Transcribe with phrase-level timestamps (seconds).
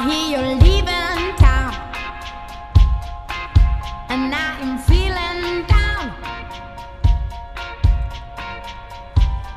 [0.00, 1.74] I hear you're leaving town,
[4.08, 6.12] and I am feeling down.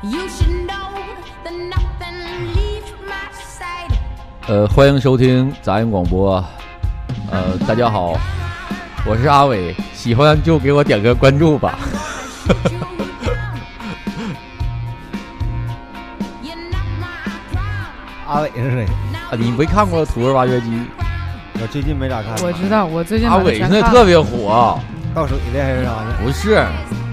[0.02, 1.00] You should know
[1.44, 3.96] that nothing leaves my side.
[4.46, 6.44] 呃，欢迎收听杂音广播。
[7.30, 8.12] 呃，大家好，
[9.06, 11.78] 我是阿伟，喜欢就给我点个关注吧。
[18.26, 18.86] 阿伟是谁？
[19.30, 20.66] 啊，你没看过《土味挖掘机》？
[21.60, 22.32] 我最近没咋看。
[22.42, 24.04] 我知道，我最近阿伟现在特。
[24.04, 24.78] 别火。
[25.14, 26.16] 倒水的还是啥的？
[26.24, 26.64] 不是，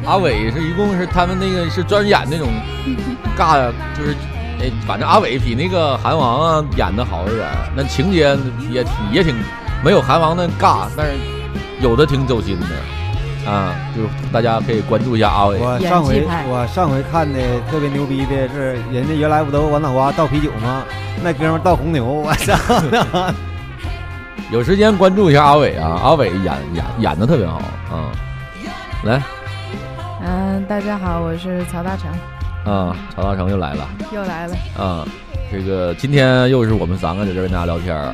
[0.06, 2.48] 阿伟是一共是他们那个是专演那种
[3.38, 4.16] 尬，就是
[4.60, 8.36] 哎，反正阿伟比那个韩王啊演的好一点，那情节
[8.72, 9.36] 也挺也挺
[9.86, 11.14] 没有韩王那尬，但是
[11.80, 12.66] 有的挺走心的
[13.46, 15.58] 啊，就是大家可以关注一下阿伟。
[15.60, 20.84] 我上回我上回看的特别牛逼的是，人家原来不都王脑瓜倒啤酒吗？
[21.24, 23.34] 那哥们倒红牛，我操！
[24.52, 26.44] 有时间关注一下阿伟啊，阿伟演
[26.74, 27.58] 演演的特别好
[27.90, 28.12] 啊。
[29.04, 29.22] 来
[30.24, 32.12] 嗯，大家好，我是曹大成，
[32.72, 33.88] 啊，曹大成又来了。
[34.14, 34.56] 又来了。
[34.78, 35.08] 啊，
[35.52, 38.14] 这个今天又是我们三个在这跟大家聊天儿，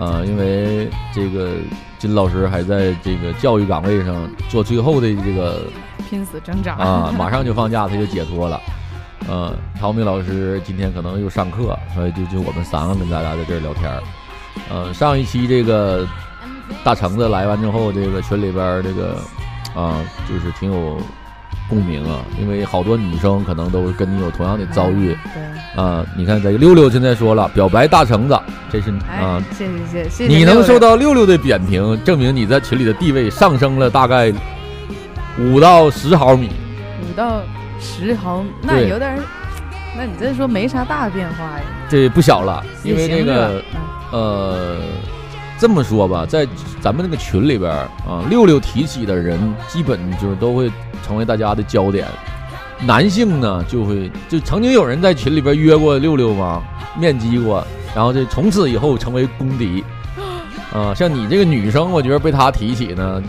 [0.00, 1.56] 啊，因为这个
[1.98, 5.64] 金老师还在这个教育岗位上做最后的这个
[6.08, 8.58] 拼死挣扎啊，马上就放假，他就解脱了。
[9.28, 14.02] 嗯，陶明老师今天可能又上课，所以就就我们三个跟大家在这儿聊天儿。
[14.72, 16.08] 嗯，上一期这个
[16.82, 19.18] 大橙子来完之后，这个群里边儿这个
[19.74, 20.98] 啊，就是挺有
[21.70, 25.16] 共鸣啊，因为好多女生可能都跟你有同样的遭遇。
[25.32, 28.38] 对，啊，你看这个六六现在说了，表白大橙子，
[28.70, 30.26] 这是哎啊，，谢谢谢谢。
[30.26, 34.32] 你能受到六六的扁评，证明你在群里的地位上升了大概
[35.38, 36.50] 五到十毫米。
[37.02, 37.40] 五到
[37.78, 39.18] 十毫，那有点儿，
[39.96, 41.62] 那你这说没啥大变化呀？
[41.88, 43.62] 这不小了，因为也行那个
[44.12, 44.76] 嗯呃，
[45.60, 46.48] 这么说吧，在
[46.80, 50.72] 咱们那个群里边啊，六六提起的人，基本就是都会
[51.06, 52.08] 成为大家的焦点。
[52.86, 56.62] 男性呢，就会就曾经有人在群里边约过六六吗？
[56.98, 57.62] 面基过，
[57.94, 59.84] 然后这从此以后成为公敌。
[60.72, 63.22] 啊，像你这个女生，我觉得被他提起呢，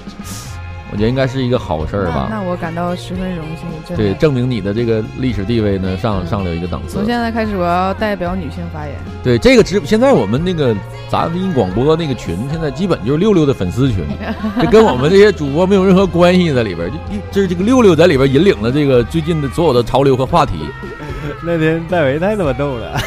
[0.92, 2.28] 我觉得应该是一个好事儿吧。
[2.30, 3.98] 那那我感到十分荣幸，真。
[3.98, 7.06] 对，证明你的这个历史地位呢上上了一个档次从。
[7.06, 8.96] 现在开始，我要代表女性发言。
[9.24, 10.76] 对这个直，现在我们那个
[11.10, 14.04] 咱们音广播那个群，现在基本就是六六的粉丝群，
[14.60, 16.98] 这跟我们这些主播没有任何关系在里边儿，就
[17.32, 20.54] 这是这个六六在里边引领了这个最近的所有的潮流和话题，
[21.42, 23.00] 那天戴维太他妈逗了，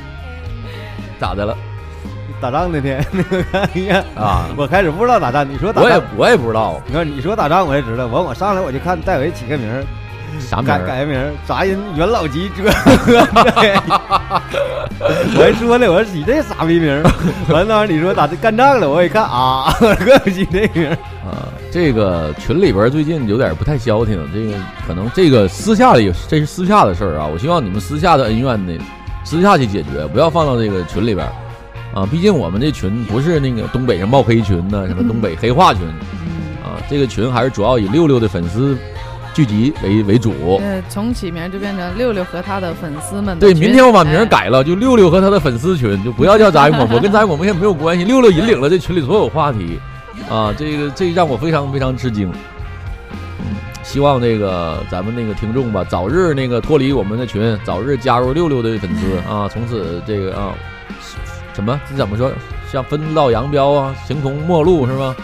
[1.20, 1.54] 咋的了
[2.40, 3.62] 打仗那天那个看
[4.14, 4.46] 啊？
[4.56, 9.84] 我开始不知道打仗，你说打我也仗，我也不知道你看你说打仗我也知道，完我上来我就看戴维起个名儿，
[10.40, 13.26] 啥名儿，改改个名儿，杂音元老级折合。
[15.00, 17.02] 我还说呢，我说起这傻逼名儿，
[17.52, 20.92] 完了你说打这干仗了，我一看啊， 怪起这名儿。
[21.24, 28.72] 啊，这个群里边最近有点不太消停，这个可能这个私下里这是私下的事儿啊，我希望你们私下的恩怨呢，
[29.24, 31.32] 私下去解决，不要放到这个群里边儿
[31.94, 32.06] 啊。
[32.06, 38.76] 毕竟我们这群不是那个东北人冒黑群呢，什么东北黑话群嗯，啊，这个群还是主要以六六的粉丝
[39.32, 40.58] 聚集为为主。
[40.60, 48.04] 呃，从起名就变成六六和他的粉丝们对，明天我把名改了，就六六和他的粉丝群，就不要叫杂音广播， 跟杂音广播现在没有关系。
[48.04, 49.78] 六六引领了这群里所有话题，
[50.28, 52.30] 啊，这个这让我非常非常吃惊。
[53.38, 60.52] 嗯，希望这个咱们那个听众吧，早日那个脱离我们的群，早日加入六六的粉丝啊，从此这个啊，
[61.60, 62.32] 什么这怎么说？
[62.72, 65.14] 像分道扬镳啊，形同陌路是吗？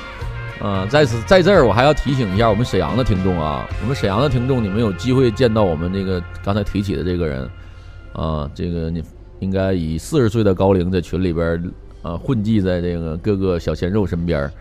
[0.60, 7.48] 啊，在此在这儿，我还要提醒一下我们沈阳的听众啊，我们沈阳的听众，你们有机会见到我们这个刚才提起的这个人，
[8.12, 9.02] 啊，这个你
[9.41, 11.62] 应该以四十岁的高龄在群里边儿
[12.02, 14.53] 啊混迹在这个各个小鲜肉身边儿，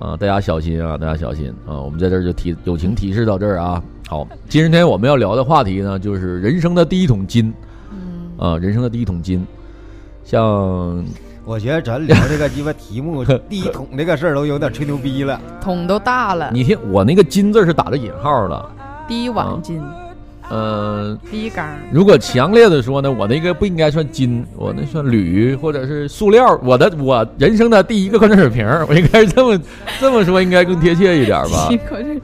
[0.00, 1.80] 啊，大家小心啊，大家小心啊！
[1.80, 3.82] 我们在这儿就提友情提示到这儿啊。
[4.08, 7.52] 好，今天我们要聊的话题呢，就是人生的第一桶金
[7.92, 9.44] 嗯，啊，人生的第一桶金，
[10.30, 11.04] 像
[11.44, 15.40] 我觉得咱聊这个鸡巴题目 第一桶这个事儿都有点吹牛逼了。
[15.60, 18.70] 桶都大了，你听我那个金字是打着引号的，
[19.08, 19.82] 第一碗金，
[20.48, 26.56] 呃，第一缸，如果强烈的说呢，我那个不应该算金，我那算铝或者是塑料。
[26.62, 29.60] 我的我人生的第一个矿泉水瓶儿，我应该是这么
[29.98, 31.78] 这么说，应该更贴切一点吧第一？
[31.78, 32.20] 口是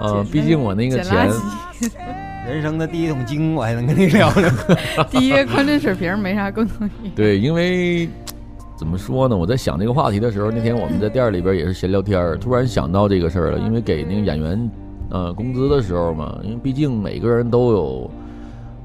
[0.00, 1.90] 啊，毕竟我那个捡钱圾，
[2.48, 4.50] 人生的第一桶金，我还能跟你聊聊。
[5.10, 7.12] 第一个矿泉水瓶没啥共同点。
[7.14, 8.08] 对，因为
[8.74, 9.36] 怎么说呢？
[9.36, 13.58] 我在想这个话题的时候，那天我们在店儿里边也是闲聊天儿，突然想到这个事儿了。
[13.58, 14.70] 因为给那个演员
[15.10, 18.10] 呃工资的时候嘛，因为毕竟每个人都有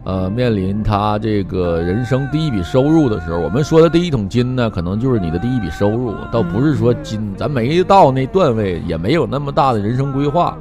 [0.03, 10.57] 呃，面临他这个人生第一笔收入的时候，我们说的第一桶金呢，可能就是你的第一笔收入，倒不是说金，咱没到那段位，也没有那么大的人生规划，啊、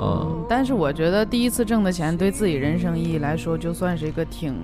[0.00, 4.54] 嗯，但是我觉得第一次挣的钱对自己人生意义来说，就算是一个挺，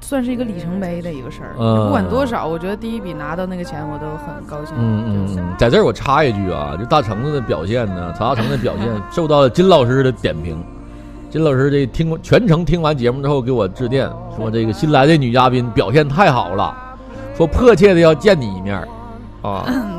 [0.00, 1.54] 算是一个里程碑的一个事儿。
[1.58, 4.74] 嗯不管多少，我觉得第一笔拿到那个钱，我都很高兴。
[4.78, 10.62] 嗯嗯嗯，在这儿我插一句啊，就大橙子的表现呢，曹大成的表现 受到了金老师的点评。
[11.30, 16.76] 金老师这听全程听完节目之后给我致电说，这个新来的女嘉宾表现太好了，
[17.36, 18.88] 说迫切的要见你一面儿
[19.48, 19.64] 啊。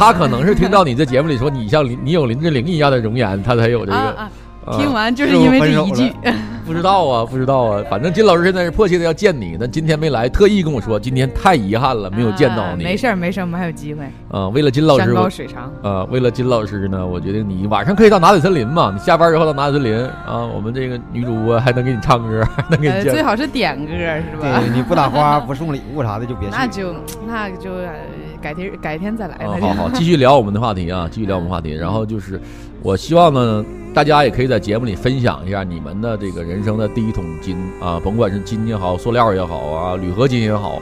[0.00, 3.98] 他可能是听到你在节目里说你像林你有林志玲一样的容颜，他才有这个。
[3.98, 4.30] 啊啊，
[4.64, 6.10] 啊听完就是因为这一句，
[6.64, 12.82] 不知道啊，不知道啊，反正金老师现在是迫切的要见你，但今天没来，特意跟我说今天太遗憾了，没有见到你。
[12.82, 14.04] 啊没事儿没事儿，我们还有机会。
[14.30, 23.12] 啊，为了金老师，山高水长，啊，为了金老师呢，我决定你晚上可以到拿铁森林嘛，你下班之后到拿铁森林啊，我们这个女主播还能给你唱歌， 还能给呃，你见。
[23.12, 24.60] 最好是点歌是吧？
[24.62, 26.54] 对，你不打花不送礼物啥的就别去。
[26.56, 26.94] 那就
[27.26, 27.92] 那就呃
[28.40, 29.36] 改天改天再来。
[29.36, 31.72] 啊，好好，继续聊我们的话题啊， 继续聊我们话题。
[31.72, 32.40] 然后就是，
[32.82, 33.64] 我希望呢，
[33.94, 40.80] 大家也可以在节目里分享一下你们的这个人生的第一桶金啊，甭管是金也好，塑料也好啊，铝合金也好，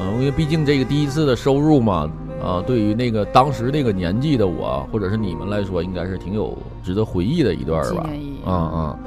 [0.00, 2.10] 嗯、因为毕竟这个第一次的收入嘛，
[2.42, 8.06] 啊，对于那个当时那个年纪的我，或者是你们来说，应该是挺有值得回忆的一段儿吧。
[8.44, 8.98] 啊啊，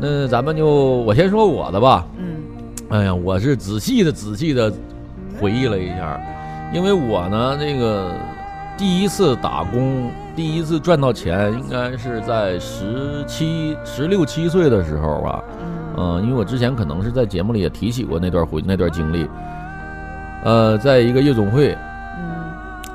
[0.00, 2.06] 那咱们就我先说我的吧。
[2.18, 2.36] 嗯
[2.90, 4.72] 哎呀，我是仔细的、仔细的
[5.38, 6.18] 回忆了一下，
[6.72, 8.12] 因为我呢，这个
[8.76, 15.42] 第一次打工，第一次赚到钱，应该是在十七、十六七岁的时候吧。
[15.60, 15.66] 嗯
[16.00, 19.26] 嗯、因为我之前可能是在节目里也提起过那段回那段经历。
[20.44, 21.72] 呃，在一个夜总会，
[22.18, 22.44] 嗯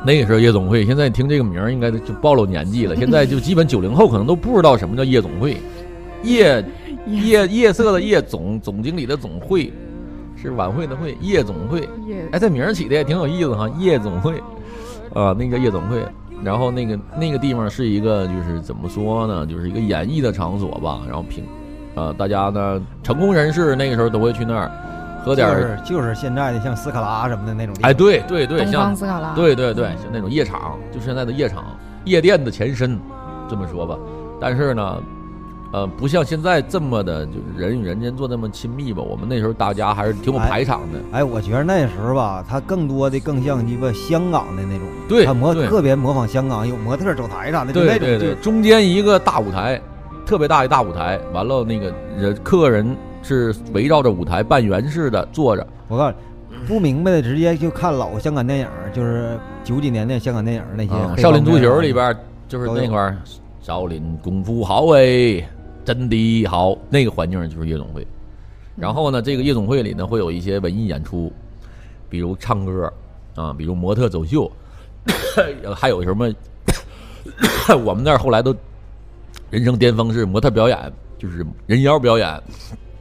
[0.05, 2.95] 那个时候夜总会，现在听这个名儿应该就暴露年纪了。
[2.99, 5.57] 现在就基本九零后可能都不知道什么叫夜总会，
[6.23, 6.63] 夜
[7.05, 9.73] 夜夜色的夜总总经理的总会，
[10.49, 11.87] 是晚会的会，夜总会。
[12.31, 14.41] 哎，这名儿起的也挺有意思哈，夜总会，
[15.13, 16.05] 啊，那个夜总会。
[16.43, 21.01] 然后那个那个地方是一个就是怎么说呢，就是一个演艺的场所吧。
[21.07, 21.45] 然后平，
[21.95, 24.69] 啊，大家呢成功人士那个时候都会去那儿
[25.23, 25.77] 喝点就儿。
[25.77, 27.73] 是就是现在的像斯卡拉什么的那种。
[27.81, 31.63] 哎，对对对，像斯卡拉，对对对，就那种夜场，就是现在的夜场，
[32.03, 32.99] 夜店的前身，
[33.49, 33.97] 这么说吧。
[34.41, 35.01] 但是呢，
[35.73, 39.01] 呃，不像现在这么的，就是人与人间做那么亲密吧。
[39.01, 40.99] 我们那时候大家还是挺有哎排场的。
[41.11, 49.81] 哎，我觉得那时候吧，他更多的更像鸡巴香港的那种，对他模对特别模仿香港有模特走台啥的，就那种就对对对，中间一个大舞台，
[50.27, 55.65] 特别大一大舞台，完了那个人客人是围绕着舞台半圆式的坐着。
[55.87, 56.15] 我告诉
[56.51, 62.15] 你，不明白的直接就看老香港电影，就是九几年的香港电影那些啊，少林足球里边
[62.47, 63.17] 就是那块儿，
[63.59, 65.43] 少林功夫好哎，
[65.85, 68.05] 真的好，那个环境就是夜总会。
[68.75, 71.31] 然后呢，这个夜总会里呢会有一些文艺演出，
[72.09, 72.91] 比如唱歌
[73.35, 74.51] 啊，比如模特走秀，
[75.75, 76.31] 还有什么？
[77.85, 78.55] 我们那儿后来都
[79.49, 82.41] 人生巅峰是模特表演，就是人妖表演。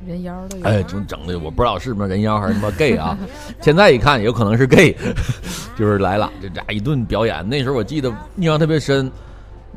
[0.07, 0.65] 人妖都有。
[0.65, 3.17] 哎，整整的我不知道是不是人妖还是什么 gay 啊？
[3.63, 4.97] 现在一看有可能是 gay，
[5.79, 7.49] 就是来了，这家一顿表演。
[7.49, 9.11] 那时候我记得印象特别深，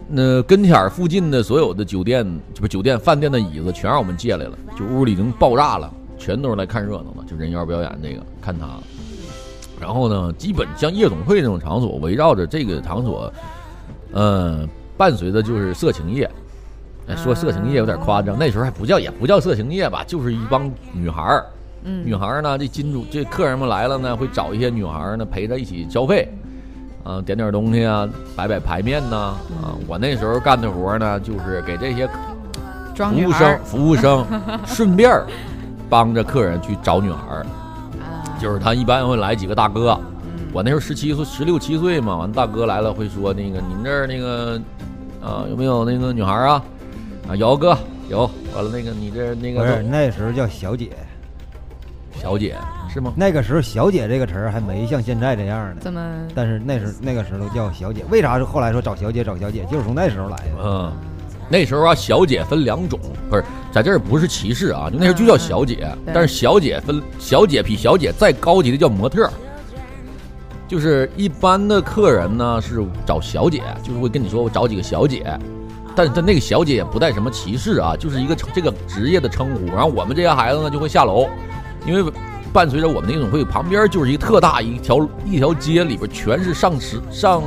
[0.08, 8.68] 那跟前儿附近的所有的酒店，这不酒店饭店的椅子全让我们借来了，就屋里已经爆炸了，全都是来看热闹的，就人妖表演这个看他。
[9.82, 13.34] 然后呢，基本像夜总会那种场所，围绕着这个场所，
[14.14, 16.30] 呃，伴随的就是色情业。
[17.08, 21.46] 哎，说色情业有点夸张，那时候还不叫也不叫色情业吧，就是一帮女孩儿。
[21.84, 26.32] 嗯，女孩儿呢，这金主这客人们来了呢，会找一些女孩儿呢陪着一起消费，
[27.06, 29.16] 啊，点点东西啊，摆摆牌面呐，
[29.62, 32.08] 啊，我那时候干的活儿呢，就是给这些
[32.96, 34.26] 服务生服务生
[34.66, 35.28] 顺便儿
[35.88, 37.46] 帮着客人去找女孩儿，
[38.02, 40.50] 啊，就是他一般会来几个大哥，嗯。
[40.52, 44.60] 我那时候十七岁十六七岁嘛，完大哥来了会说那个你们这儿那个
[45.24, 46.64] 啊有没有那个女孩儿啊？
[47.30, 47.78] 啊有哥
[48.10, 50.92] 有，完了那个你这那个不是个那时候叫小姐，
[52.26, 52.56] 小姐
[52.92, 53.14] 是吗？
[53.16, 55.78] 那个时候小姐这个词儿还没像现在这样呢。
[55.80, 56.02] 怎么？
[56.34, 60.64] 但是那时候那个时候叫小姐，为啥是后来说找小姐找小姐，就是从那时候来的。
[60.64, 60.92] 嗯，
[61.48, 69.30] 那时候啊，小姐分两种，不是在这儿不是歧视啊，就那时候就叫小姐，对但是小姐分小姐比小姐再高级的叫模特，
[70.68, 75.24] 就是一般的客人呢是找小姐，就是会跟你说我找几个小姐，
[75.96, 79.68] 但但那个小姐也不带什么歧视啊，就是一个这个职业的称呼。
[79.68, 81.28] 然后我们这些孩子呢就会下楼，
[81.86, 82.12] 因为
[82.52, 87.42] 伴随着我们夜总会旁边就是一个特大一条一条街，里边全是上十上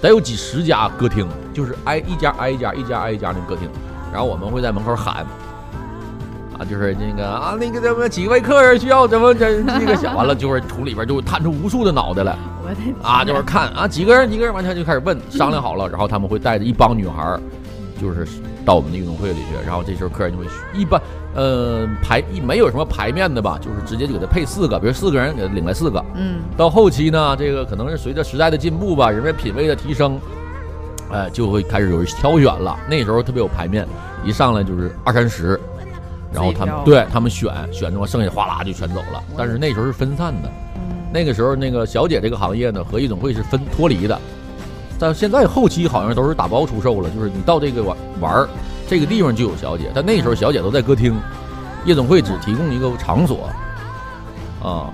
[0.00, 3.68] 得有几十家歌厅，就是挨一家挨一家，一家挨一家那歌厅。
[4.12, 5.26] 然后我们会在门口喊，啊，
[6.58, 12.36] 啊，就是那个啊，那个怎么几位客人需要怎么这这个想完了，就是 从里边就探出无数的脑袋来
[13.02, 17.40] 啊，就是看啊几个人几个人，完全就开始问，商量好了，然后他们会带着一帮女孩儿，
[18.00, 18.26] 就是
[18.64, 21.00] 到我们的运动会里去，然后这时候客人就会一般
[21.34, 30.18] 呃排一没有什么排面的吧，就是直接就给他配四个，比如四个人给他领来四个，嗯，到后期呢，这个可能是随着时代的进步吧，人们品味的提升，
[31.10, 32.78] 哎、就会开始有人挑选了。
[32.88, 33.86] 那时候特别有排面，
[34.24, 35.60] 一上来就是二三十，
[36.32, 39.22] 然后他们对他们选选中，剩下哗啦就全走了。
[39.36, 44.16] 但是那时候是分散的，嗯那个时候那个小姐这个行业呢和夜总会是分脱离的，
[45.00, 48.48] 但现在后期好像都是打包出售了，就是你到这个玩玩
[48.86, 51.18] 这个地方就有小姐，但那时候小姐都在歌厅，
[51.86, 53.48] 夜总会只提供一个场所
[54.62, 54.92] 啊。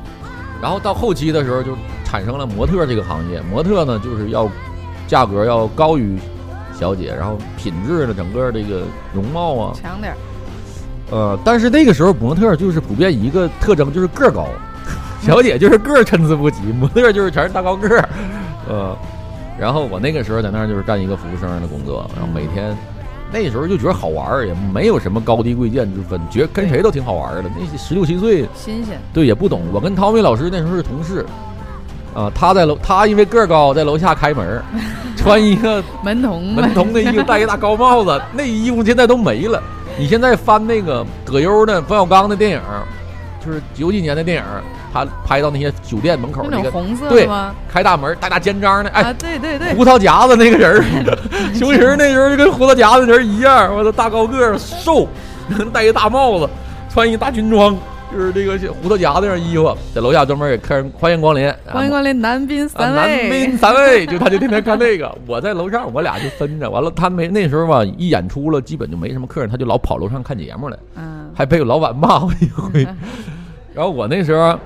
[0.63, 4.49] 然后到后期的时候就产生了模特这个行业，模特呢就是要
[5.07, 6.19] 价格要高于
[6.73, 8.83] 小姐，然后品质的整个这个
[9.13, 10.15] 容貌啊，强点，
[11.11, 14.47] 呃，但是那个时候模特就是普遍一个特征就是个高，
[15.21, 18.09] 小姐就是个参差不齐，模特就是全是大高个儿，
[18.69, 18.97] 呃，
[19.59, 22.77] 然后我那个时候在那儿就是干一个服务生的工作，然后每天
[23.33, 27.51] 那时候就觉得好玩儿，也没有什么高低贵贱之分，觉得跟谁都挺好玩儿的。
[27.59, 29.63] 那十六七岁，新鲜，对也不懂。
[29.73, 31.25] 我跟汤米老师那时候是同事，
[32.15, 34.63] 啊、他在楼，他因为个儿高，在楼下开门儿，
[35.17, 39.63] 穿一个 门童门童的衣服，戴一大高帽子，那衣服现在都没了。
[39.99, 42.61] 你现在翻那个葛优的冯小刚的电影，
[43.45, 44.45] 就是九几年的电影，
[45.05, 47.55] 他拍到那些酒店门口那那个种红色对的吗？
[47.69, 50.85] 开大门、大大肩章的，哎，啊，对对对，胡桃夹子那个人儿，
[51.55, 55.07] 熊形儿那时候就跟胡桃夹子人一样，我的大高个儿瘦，
[55.73, 56.49] 戴一大帽子，
[56.89, 57.77] 穿一大军装，
[58.11, 66.71] 就是这个胡桃夹子那样衣服，在楼下专门给客人欢迎光临，欢迎光临南滨啊，三南位，滨三位，就他就天天看这个，我在楼上，我俩就分着。
[66.71, 72.87] 完了，他没那时候吧，一演出了，基本就没什么客人，他就老跑楼上看节目来，嗯，还被老板骂过一回。
[73.75, 74.59] 然后我那时候，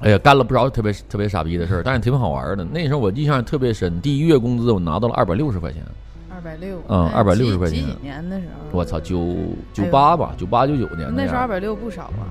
[0.00, 2.64] 哎呀，干了不少特别特别傻逼的事儿，但是挺好玩的。
[2.64, 5.82] 那时候我印象特别深，第一月工资我拿到了二百六十块钱，
[6.34, 9.36] 二百六，嗯二百六十块钱几几年的时候，我操，九
[9.74, 11.48] 九八吧，九八九九年那时候二样。
[11.48, 12.24] 百六不少啊，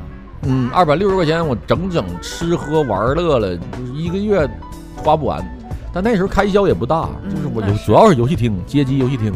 [0.44, 4.50] 嗯，二百六十块钱我整整吃喝玩乐了，就是一个月
[4.98, 5.44] 花不完。
[5.94, 9.32] 但那时候开销也不大，嗯就是我主要是游戏厅、街机游戏厅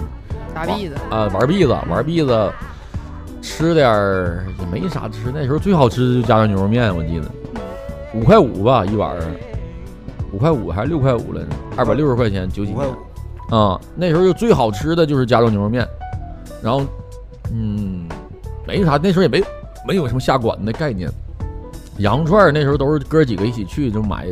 [0.56, 2.52] 打币子，啊，玩币子，玩币子，
[3.44, 5.32] 吃点儿也没啥吃。
[5.32, 7.28] 那时候最好吃的就家常牛肉面，我记得
[8.14, 9.22] 五块五吧一碗儿，
[10.32, 11.48] 五块五还是六块五来着？
[11.76, 12.96] 二百六十块钱九几块年
[13.50, 15.88] 五，啊，那时候就最好吃的就是加州牛肉面，
[16.62, 16.84] 然后
[17.52, 18.08] 嗯，
[18.68, 19.44] 没啥，那时候也没
[19.88, 21.10] 没有什么下馆子的概念。
[21.98, 24.28] 羊肉串儿那时候都是哥几个一起去就买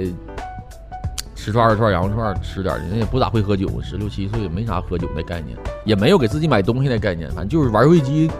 [1.35, 8.31] 十串二十串羊肉串儿吃点儿，人也不咋会喝酒，十六七岁也没啥喝酒的概念，也没有给自己买东西的概念，反正就是玩游戏机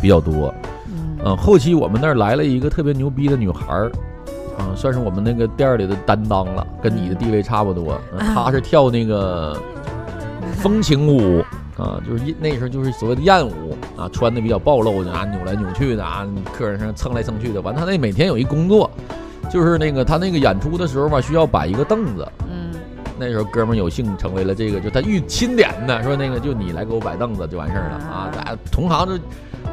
[0.00, 0.52] 比较多。
[0.88, 3.92] 嗯，嗯，后期我们那儿来了一个特别牛逼的女孩儿，
[4.58, 8.00] 啊，算是我们那个店儿里的担当了，跟你的地位差不多。
[8.12, 9.56] 嗯她是跳那个
[10.56, 11.40] 风情舞
[11.76, 17.60] 啊，就是那时候就是所谓的艳舞啊，穿的比较暴露的啊，扭来扭去的啊，客人上蹭来蹭去的。
[17.60, 18.90] 完，他那每天有一工作，
[19.50, 22.26] 就是那个他那个演出的时候吧，需要摆一个凳子。
[23.14, 28.30] 嗯，那时候哥们儿有幸成为了这个，就他预钦点的，说那个就你来给我摆凳子就完事儿了啊！
[28.34, 29.22] 大家同行就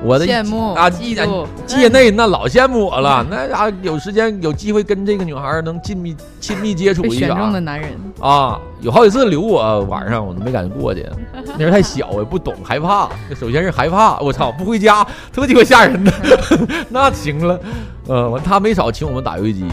[0.04, 1.28] 我的羡慕啊，嫉界
[1.68, 8.60] 界内那老羡慕我了，那家有时间有机会跟这个女孩儿能亲密亲密接触一下选中的下男人，啊！
[8.82, 16.12] 有好几次留我晚上我都没敢过去，那时候太小我也不懂害怕，首先是害怕，我操不回家特鸡巴吓人的，
[16.90, 17.60] 那行了，
[18.08, 19.66] 呃，完他没少请我们打游戏机。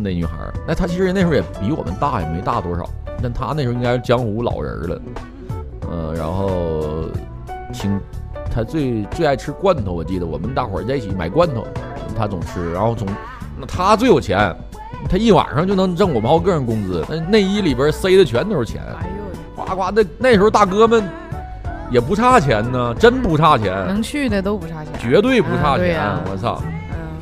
[0.00, 2.88] 那女孩儿，那她其实那时候也比我们大，也没大多少，
[3.20, 5.00] 但她那时候应该是江湖老人儿了，
[5.90, 7.06] 呃，然后
[7.72, 8.00] 挺
[8.48, 11.66] 她最最爱吃罐头，我记得我们大伙儿在一起买罐头，
[12.16, 13.08] 她总吃，然后总
[13.58, 14.54] 那她最有钱，
[15.10, 19.10] 她一晚上就能挣我们好个人工资，那内衣里边塞的全都是钱，哎
[19.56, 21.02] 呦，呱呱那那时候大哥们
[21.90, 26.00] 也不差钱呢，真不差钱，能去的都不差钱，绝对不差钱，
[26.30, 27.18] 我操，嗯，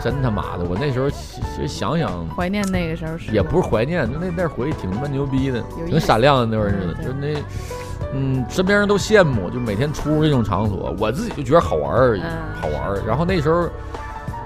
[0.00, 1.08] 真他妈的，我那时候
[1.54, 2.26] 其实想想。
[2.30, 7.42] 怀念那个时候是也不是怀念，就那那回忆挺他妈牛逼的，挺闪亮的那会儿似的，嗯就那，
[8.12, 13.00] 嗯，身边人都羡慕，就每天出入这种场所，我自己就觉得好玩儿而已，嗯好玩儿。
[13.06, 13.68] 然后那时候，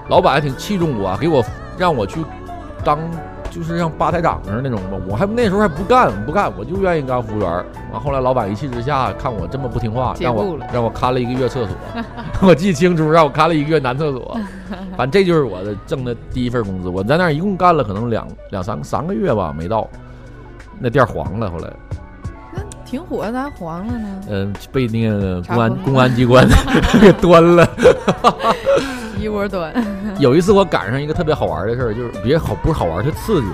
[0.07, 1.43] 老板还挺器重我，给我
[1.77, 2.23] 让我去
[2.83, 2.99] 当，
[3.49, 7.65] 就是像吧台长似的那种吧，我还那时候还不干，不干，我就愿意干服务员。
[7.91, 11.75] 完后来老板一气之下，看我这么不听话，让我让我看了一个月厕所，
[12.47, 14.37] 我记清楚，让我看了一个月男厕所。
[14.95, 16.89] 反正这就是我的挣的第一份工资。
[16.89, 19.87] 我在那儿一共干了可能两两三三个月吧，没到，
[20.79, 21.49] 那店黄了。
[21.49, 21.69] 后来
[22.85, 24.21] 挺火的，咋还黄了呢？
[24.29, 26.47] 嗯、被那个公安公安机关
[27.01, 27.67] 给端了。
[29.19, 29.73] 一窝端，
[30.19, 33.47] 有一次我赶上一个特别好玩的事儿，就是别好不是好玩，是刺激。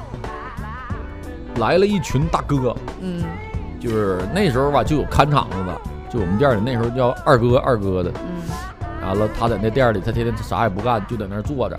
[1.60, 3.24] 来了一群大哥，嗯
[3.80, 8.12] 就是那时候吧就有看场子的，就我们店里那时候叫二哥二哥的。
[8.12, 8.36] 嗯
[9.08, 11.78] 完了，他在那店里，他天天啥也不干，就在那儿坐着。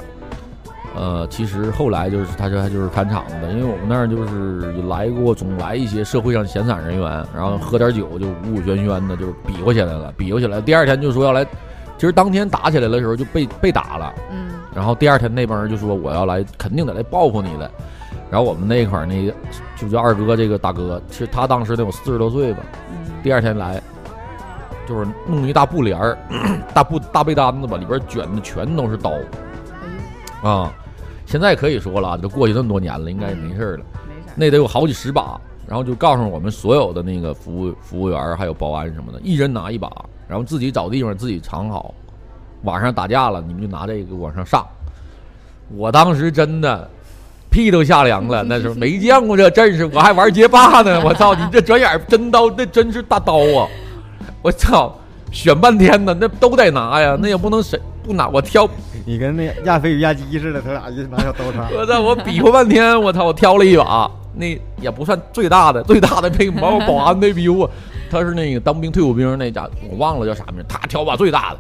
[0.95, 10.61] 呃，其实后来就是他说他就是看场子的，因为我们那儿就是来过，总来一些社会上闲散人员，然后喝点酒就五五喧喧的，就是比划起来了，比划起来。
[10.61, 11.45] 第二天就说要来，
[11.97, 17.71] 其实当天打起来的时候就被被打了，嗯然后第二天那帮人就说我要来，肯定得来报复你的。
[18.31, 19.33] 然后我们那块儿那个
[19.77, 22.59] 就叫二哥这个大哥，其实他当时得有四十多岁吧，
[22.91, 23.81] 嗯第二天来，
[24.87, 26.19] 就是弄一大布帘儿，
[26.75, 29.13] 大布大被单子吧，里边卷的全都是刀
[30.43, 30.73] 哎啊。
[31.25, 33.79] 现在可以说了啊，这过去这么多年了，应该也没事儿了。
[33.79, 34.33] 呦，没啥。
[34.35, 39.91] 那得有好几十把，然后就告诉我们所有的那个服务服务员儿还有保安什么的，一人拿一把，
[40.29, 41.95] 然后自己找地方自己藏好。
[42.63, 44.67] 晚上打架了，你们就拿这个往上上。
[45.77, 46.89] 我当时真的
[47.51, 51.01] 屁都吓凉了，那时候没见过这阵势，我还玩街霸呢。
[51.05, 53.69] 我操，你这转眼真刀，那真是大刀啊！
[54.43, 54.97] 我操，
[55.33, 58.69] 选半天呢，那都得拿呀，那也不能谁不拿，我挑
[59.05, 61.69] 你跟那亚飞与亚基似的，他俩就拿小刀叉。
[61.73, 62.01] 我操！
[62.01, 63.25] 我比划半天，我操！
[63.25, 67.69] 我挑了一把，那也不算最大的，最大的那个保保 安那逼我，
[68.11, 71.59] 他是那个当兵退伍兵那家，我忘了叫啥名，他挑把最大的。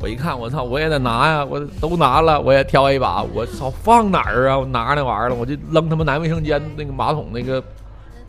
[0.00, 1.44] 我一看，我操，我也得拿呀！
[1.44, 3.20] 我都拿了，我也挑一把。
[3.34, 4.56] 我操，放哪儿啊？
[4.56, 7.60] 我拿着那玩意儿了，我就扔他妈男卫生间那个马桶那个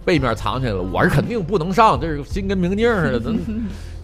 [0.03, 0.81] 背面藏起来了。
[0.81, 3.39] 我是肯定不能上，这是心跟明镜似的，真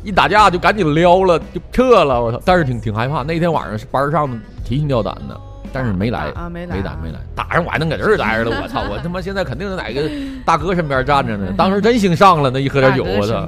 [0.04, 2.24] 一打架就赶紧撩了，就撤了。
[2.24, 2.40] 我操！
[2.46, 3.24] 但是挺挺害怕。
[3.24, 5.36] 那天晚上是班上的提心吊胆的，
[5.76, 8.60] 但是没来啊没来啊没来没来，打上我还能搁这儿待着了。
[8.64, 8.84] 我操！
[8.90, 10.10] 我他妈现在肯定是哪个
[10.46, 11.52] 大哥身边站着呢。
[11.58, 13.46] 当时真兴上了，那一喝点酒，我操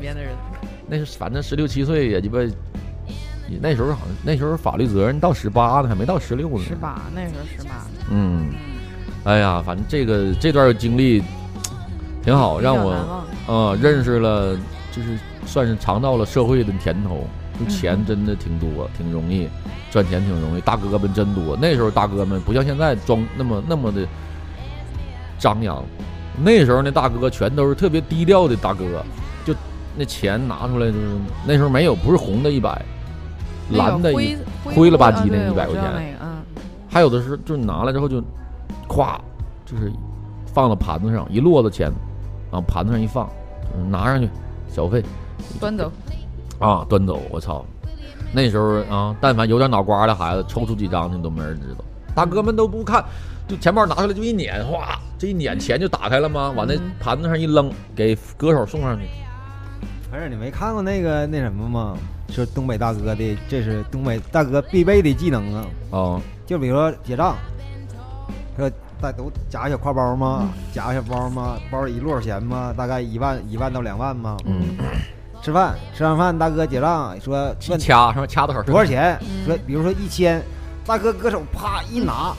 [0.89, 6.65] 那是反正十六七岁也鸡巴，也那时候好像那时候法律责任到十八呢，还没到十六呢。
[6.67, 8.49] 十八那时候十八，嗯，
[9.23, 11.23] 哎呀，反正这个这段经历
[12.23, 14.57] 挺好，让我比较难忘呃认识了，
[14.91, 17.25] 就是算是尝到了社会的甜头。
[17.65, 19.47] 钱真的挺多，挺容易
[19.91, 20.61] 赚钱，挺容易。
[20.61, 24.05] 大哥们真多，那时候大哥们不像现在装那么那么的
[25.39, 25.83] 张扬。
[26.39, 29.03] 那时候那大哥全都是特别低调的大哥，
[29.43, 29.55] 就
[29.97, 31.07] 那钱拿出来就是
[31.47, 32.79] 那时候没有，不是红的一百，
[33.69, 36.15] 那个蓝的一灰灰了吧唧的啊对100块钱
[36.87, 38.21] 还有的是就是拿来之后就，
[38.87, 39.19] 咵，
[39.65, 39.91] 就是
[40.45, 41.91] 放到盘子上，一摞子钱，
[42.51, 43.27] 往盘子上一放，
[43.75, 44.29] 嗯拿上去
[44.71, 45.03] 小费
[45.59, 45.91] 端走，
[46.59, 47.21] 啊，端走。
[47.29, 47.65] 我操，
[48.33, 51.83] 那时候啊，但凡有点脑瓜的孩子，抽出几张去都没人知道。
[52.15, 53.03] 大哥们都不看，
[53.47, 56.51] 就钱包拿出来就一撵，哗，这一撵钱就打开了吗？
[56.55, 59.03] 往那嗯盘子上一扔，给歌手送上去。
[60.09, 61.97] 不是你没看过那个那什么吗？
[62.29, 65.65] 说东北大哥的，这是东北大哥必备的技能啊。
[65.91, 67.35] 啊，就比如说结账，
[68.57, 70.49] 说大都夹个小挎包吗？
[70.73, 71.57] 夹个小包吗？
[71.69, 72.73] 包里一摞钱吗？
[72.75, 74.35] 大概一万一万到两万吗？
[74.45, 74.75] 嗯，
[75.47, 78.27] 吃饭吃完饭，大哥结账说一问掐是吧？
[78.27, 78.61] 掐多少？
[78.63, 78.85] 多少？
[78.85, 79.17] 钱？
[79.21, 80.43] 嗯说比如说一千，
[80.85, 82.33] 大哥搁手啪一拿，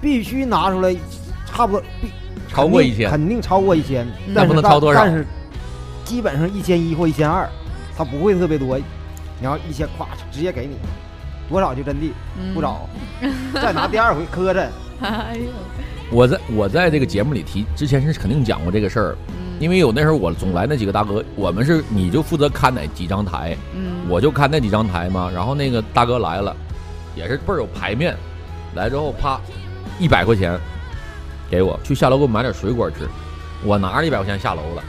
[0.00, 0.96] 必须拿出来，
[1.44, 2.08] 差不多必
[2.48, 5.26] 超过一千肯定超过一千，嗯但不能超多少但是
[6.06, 7.46] 基本上一千一或一千二，
[7.98, 8.80] 他不会特别多，
[9.42, 10.76] 然后一千咵直接给你，
[11.50, 12.06] 多少就真的
[12.40, 12.88] 嗯不找，
[13.52, 14.68] 再拿第二回磕碜。
[15.04, 15.50] 哎呦，
[16.10, 25.30] 我在我在这个节目里提之前是肯定讲过这个事儿，嗯因为有那时候我总来那几个大哥，我们是你就负责看哪几张台，嗯，我就看那几张台嘛。
[25.32, 26.54] 然后那个大哥来了，
[27.14, 28.16] 也是倍儿有排面，
[28.74, 29.40] 来之后啪，
[29.98, 30.58] 一百块钱
[31.48, 33.08] 给我去下楼给我买点水果吃，
[33.62, 34.82] 我拿着一百块钱下楼了。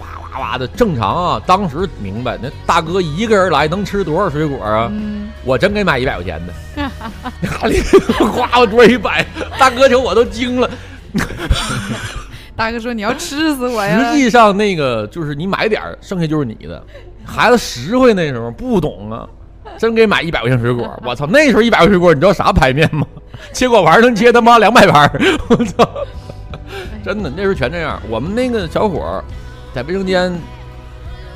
[0.00, 1.42] 哇哇哇的，正常啊！
[1.46, 4.88] 当时明白，那大哥一个人来能吃多少水果啊？
[4.90, 6.52] 嗯，我真给买一百块钱的，
[7.40, 7.80] 哪里
[8.18, 9.26] 哗我多一百，
[9.58, 10.70] 大哥瞅我都惊了。
[12.58, 16.82] 大哥说你要吃死我呀实，际上那个就是你买点儿，剩下就是你的。
[17.24, 19.28] 孩子实惠那时候不懂啊，
[19.78, 21.24] 真给买一百块钱水果，我操！
[21.26, 23.06] 那时候一百块水果，你知道啥牌面吗？
[23.52, 25.08] 切果盘能切他妈两百盘，
[25.50, 25.88] 我操！
[27.04, 28.02] 真的那时候全这样。
[28.10, 29.24] 我们那个小伙儿
[29.72, 30.36] 在卫生间，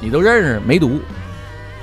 [0.00, 0.98] 你都认识，梅毒，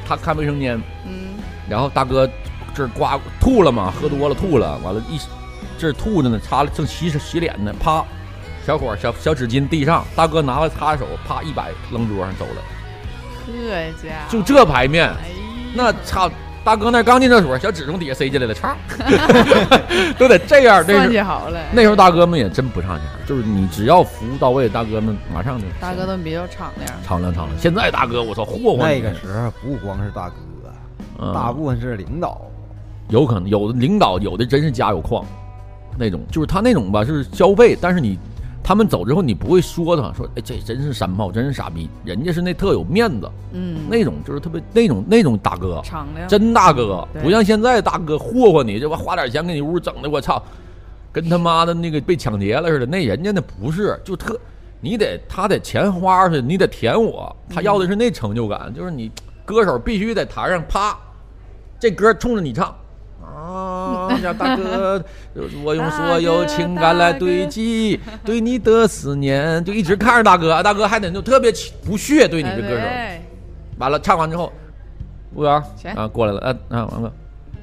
[0.05, 0.75] 他看卫生间，
[1.07, 2.29] 嗯然后大哥
[2.73, 5.17] 这刮吐了嘛，喝多了吐了，完了一
[5.77, 8.03] 这儿吐着呢，擦了正洗洗脸呢，啪，
[8.69, 12.61] 小伙小小纸巾地上，大哥拿了擦手，啪一摆扔桌上走了，
[13.47, 15.31] 这家就这排面，哎
[15.73, 16.29] 那差
[16.63, 18.71] 大哥那刚进厕所，小纸从底下塞进来了，操
[20.19, 20.85] 都得这样。
[20.87, 21.59] 那算时计好了。
[21.71, 27.57] 那时候大哥们也真不差钱，就是你只要服务到位，大哥们马上就大哥们比较敞亮，敞亮敞亮。
[27.57, 30.35] 现在大哥，我操，霍霍那个时候不光是大哥，
[31.17, 32.39] 嗯大部分是领导。
[33.07, 35.25] 有可能有的领导有的真是家有矿，
[35.97, 38.19] 那种就是他那种吧是消费，但是你
[38.69, 45.81] 他们走之后你不会说他说哎这真是山炮，真是傻逼，人家是那特有面子嗯，那种，就是特别那种那种大哥，
[46.27, 50.39] 真大哥，不像现在大哥霍霍你，这不花点钱给你屋整的，我操，
[51.11, 52.85] 跟他妈的那个被抢劫了似的。
[52.85, 54.39] 那人家那不是，就特
[54.79, 59.11] 你得他得钱花出去，你得舔我，他要的是那成就感，就是你
[59.45, 60.95] 歌手必须在台上啪，
[61.79, 62.75] 这歌冲着你唱。
[63.39, 65.01] 啊，呀，大哥，
[65.63, 71.51] 我用所有情感来堆积对你的思念，就一直看着大哥，大哥还得就特别
[71.85, 72.83] 不屑对你哎这歌手。
[73.77, 74.51] 完了，唱完之后，
[75.33, 75.63] 服务员
[75.95, 77.11] 啊过来了，啊啊完了，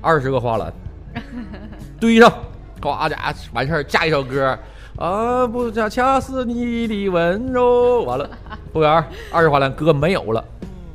[0.01, 0.73] 二十个花篮。
[2.01, 2.33] 堆上，
[2.81, 4.59] 呱家完事儿，下一首歌。
[4.97, 8.27] 啊不恰恰是你的温柔，完了，
[8.73, 10.43] 服务员二十花篮歌没有了，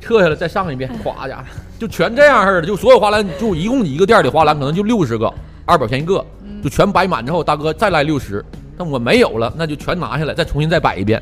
[0.00, 1.44] 撤下来再上一遍， 夸家
[1.82, 5.26] 就全这样式的，就所有花篮就一共一个店里花篮可能就六十个，
[5.64, 6.24] 二百块钱一个，
[6.62, 8.44] 就全摆满之后，大哥再来六十，
[8.78, 11.20] 但我没有了，那就全拿下来，再重新再摆一遍，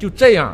[0.00, 0.52] 就这样。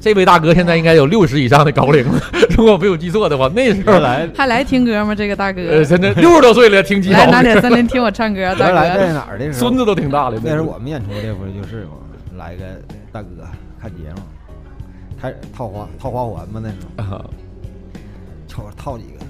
[0.00, 2.20] 这位大哥现在应该有六十以上的高龄了，
[2.58, 5.14] 如果我没有记错的话，那时候来还来听歌吗？
[5.14, 10.40] 这个大哥，呃，现在六十多岁了，听 鸡毛来，拿点森 林听我唱歌，大哥来在，哪儿的时候，孙子都挺大的。
[10.42, 11.92] 那时候我们演出的不是就是嘛，
[12.36, 12.64] 来个
[13.12, 13.28] 大哥
[13.80, 14.22] 看节目，
[15.22, 16.74] 开套花套花环嘛，那时
[17.08, 17.24] 候啊，
[18.48, 19.24] 瞅套几个，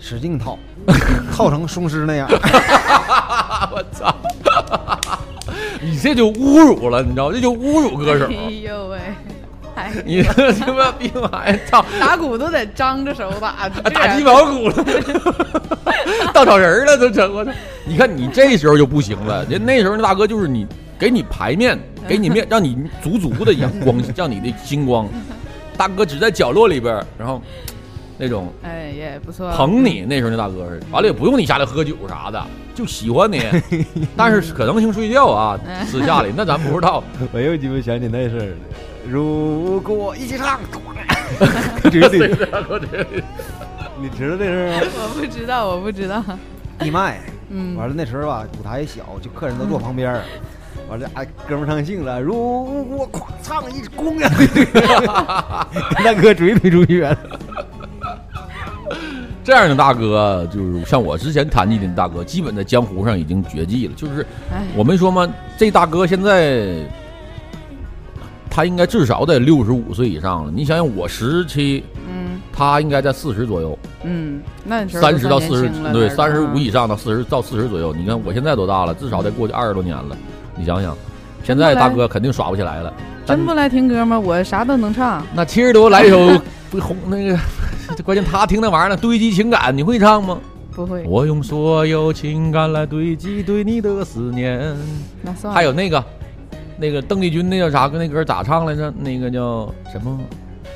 [0.00, 0.58] 使劲套，
[1.32, 2.28] 套成松狮那样。
[3.70, 4.12] 我操！
[5.80, 8.26] 你这就侮辱了，你知道，这就侮辱歌手。
[8.26, 8.98] 哎呦喂，
[9.76, 11.84] 哎，你这他妈逼玩意儿，操！
[12.00, 14.84] 打鼓都得张着手打，打鸡毛鼓了，
[16.34, 17.52] 稻草人了都成，我操！
[17.84, 20.66] 你看你这时候就不行了，人那时候那大哥就是你
[20.98, 21.78] 给你牌面，
[22.08, 25.08] 给你面， 让你足足的阳光， 让你的星光。
[25.76, 27.42] 大哥只在角落里边儿，然后
[28.16, 32.40] 那种哎也不错，捧你，那时候那大哥是，完了也不用你下来喝酒啥的，
[32.74, 33.42] 就喜欢你，
[34.16, 37.02] 但是可能性睡觉啊，私下里那咱不知道。
[37.32, 38.56] 我又鸡巴想起那事儿了。
[39.06, 40.60] 如果一起唱，
[41.90, 42.28] 绝对，
[44.00, 44.88] 你知道这事儿吗？
[45.02, 46.22] 我不知道，我不知道，
[46.82, 50.22] 义卖，嗯，完了那时候吧，舞台也小，就客人都坐旁边儿。
[50.88, 52.34] 完了，哎，哥们儿唱兴了，如
[52.84, 57.16] 果咵唱一公呀，跟 大哥嘴推出去了。
[59.42, 63.94] 这样的大哥，就是像我之前谈及的大哥，基本在江湖上已经绝迹了。
[63.94, 65.28] 就是哎，我没说吗？
[65.58, 66.86] 这大哥现在
[68.48, 70.50] 他应该至少得六十五岁以上了。
[70.50, 77.92] 你想想，我十七，嗯他应该在四十左右，嗯，那三十到四十，对，三十五以以上到四十到四十左右。
[77.92, 78.94] 你看我现在多大了？
[78.94, 80.16] 至少得过去二十多年了。
[80.56, 80.96] 你想想，
[81.42, 82.92] 现在大哥肯定耍不起来了。
[83.26, 84.18] 真不来听歌吗？
[84.18, 86.40] 我啥都能唱，那七十多来一首
[86.70, 87.38] 不红那个，
[88.04, 90.38] 关键他听那玩意儿呢，堆积情感，你会唱吗？
[90.72, 94.76] 不会，我用所有情感来堆积对你的思念。
[95.22, 95.54] 那算了。
[95.54, 96.04] 还有那个，
[96.76, 97.88] 那个邓丽君那叫啥？
[97.88, 98.92] 跟那歌咋唱来着？
[98.98, 100.18] 那个叫什么？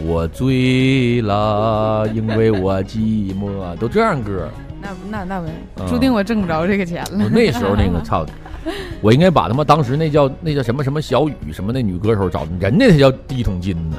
[0.01, 4.49] 我醉了，因为我寂寞，都这样歌。
[4.81, 7.25] 那那那没，嗯注定我挣不着这个钱了。
[7.25, 8.25] 我那时候那个操，
[9.01, 13.97] 我应该把他妈当时那叫那叫什么什么小雨什么那女歌手找，人家才叫第一桶金呢。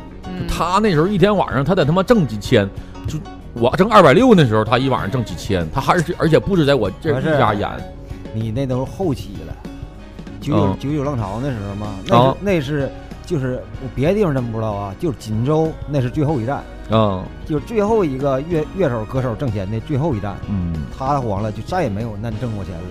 [0.48, 2.68] 他那时候一天晚上他得他妈挣几千，
[3.08, 3.20] 就
[3.54, 7.70] 我挣二百六那时候，他一晚上挣几千，他还是而且不止在我这一家演，
[8.34, 9.54] 你那都是后期了，
[10.40, 12.90] 九九嗯九九浪潮那时候嘛，那啊是那是
[13.26, 13.62] 就是
[13.94, 22.82] 别的地方真不知道啊，就是锦州那是最后一站，嗯就是最后一个乐乐手歌手挣钱的最后一站，嗯，他黄了就再也没有那挣过钱了。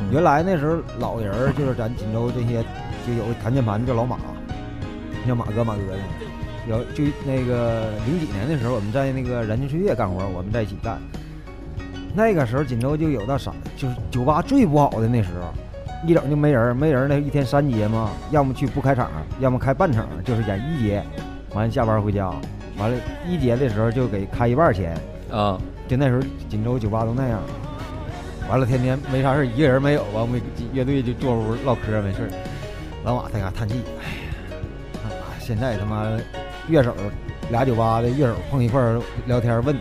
[0.00, 2.62] 嗯原来那时候老人儿就是咱锦州这些，
[3.06, 4.16] 就有个弹键盘叫老马，
[5.26, 5.98] 叫马哥马哥的。
[6.68, 10.98] 有就那个零几年的时候，我们在那个燃情岁月干活，我们在一起干。
[12.14, 15.52] 那个时候锦州就有那啥，就是酒吧最不好的那时候，
[16.06, 21.02] 一整就没人儿，没人儿那一天三节嘛，要么去不开场，要么开半场，就是演一节，
[21.54, 22.30] 完了下班回家，
[22.78, 24.96] 完了一节的时候就给开一半钱，
[25.30, 27.40] 啊，就那时候锦州酒吧都那样，
[28.48, 30.40] 完了天天没啥事儿一个人没有，完我们
[30.72, 32.28] 乐队就坐屋唠嗑没事儿
[33.04, 34.60] 老马在那叹气，哎呀，
[35.02, 36.06] 他妈现在他妈
[36.68, 36.94] 乐手
[37.50, 39.76] 俩酒吧的乐手碰一块儿聊天问，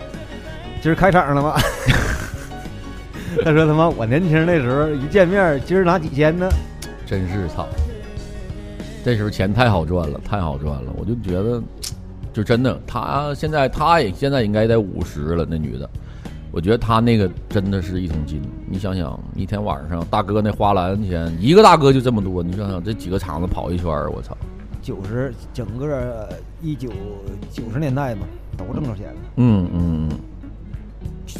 [0.82, 1.56] 今儿开场了吗？
[3.44, 6.50] 他说他妈我年轻那时候一见面，今儿拿几千呢？
[7.06, 7.68] 真是操！
[9.06, 11.62] 这时候钱太好赚了，太好赚了，我就觉得，
[12.38, 15.90] 就真的，她现在她也现在应该在五十了，那女的，
[16.52, 18.40] 我觉得她那个真的是一桶金。
[18.70, 24.38] 你想想，一天晚上大哥那花篮钱，一个大哥就这么多，你想想这几个厂子跑一圈儿，我操！
[24.84, 26.30] 九十整个
[26.62, 26.92] 一九
[27.52, 29.20] 九十年代嘛，都挣着钱了。
[29.38, 30.20] 嗯嗯，嗯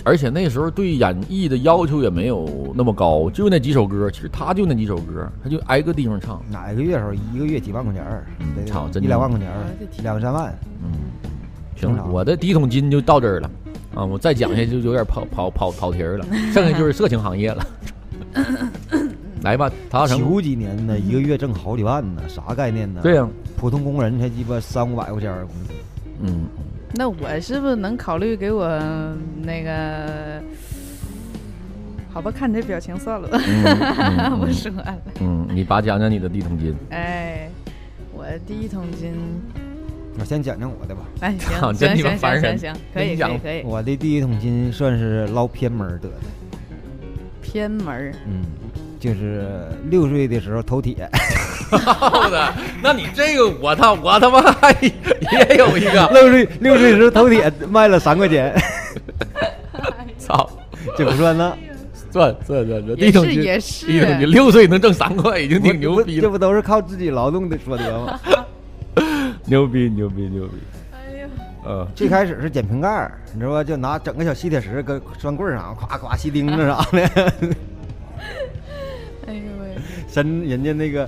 [0.04, 6.42] 而且那时候对演绎的要求也没有那么高，就那几首歌，其实他就那几首歌，他就挨个地方唱。
[6.50, 8.26] 哪个月时候一个月几万块钱儿？
[8.40, 8.48] 嗯
[9.02, 9.54] 一两万块钱儿，
[10.04, 10.54] 两三万。
[10.84, 10.92] 嗯，
[11.76, 13.50] 行我的第一桶金就到这儿了
[13.96, 17.68] 啊，我再讲下去就有点跑跑跑跑题儿了， 剩下就是色情行业了。
[19.44, 23.02] 来吧，陶大成，九几年的一个月挣好几万呢，啥概念呢？
[23.04, 25.74] 对呀、普通工人才鸡巴三五百块钱儿工资。
[26.22, 26.48] 嗯，
[26.94, 28.68] 那我是不是能考虑给我
[29.44, 30.42] 那个？
[32.12, 34.98] 好吧，看你这表情算了吧，嗯嗯我嗯说了。
[35.22, 36.76] 嗯， 你爸讲讲你的第一桶金。
[36.90, 37.48] 哎，
[38.12, 39.14] 我第一桶金，
[40.18, 46.16] 我先讲讲我的吧，哎，行 行行行行行，可以可以可以，我的第一桶金算是捞偏门儿得的。
[47.42, 48.42] 偏门儿，嗯，
[49.00, 49.46] 就是
[49.92, 51.08] 六岁的时候头铁，
[51.78, 58.56] 好的，那你这个我操，我他妈还也有一个，六岁六岁时头铁 卖了三块钱，
[60.18, 60.50] 操，
[60.98, 61.54] 这不算呢。
[62.10, 63.86] 算算算算，第也一桶金，是也是。
[63.86, 68.20] 第一桶金，六岁能挣三块，已经挺牛逼了，这不都是靠自己劳动的所得吗？
[69.46, 70.54] 牛逼牛逼牛逼，
[70.94, 71.28] 哎呀，
[71.68, 73.64] 嗯，最开始是捡瓶盖儿，你知道吧？
[73.64, 77.00] 就拿整个小吸铁石跟砖棍儿上，咵咵吸钉子啥的。
[79.28, 79.76] 哎呦喂，
[80.12, 81.08] 真人家那个，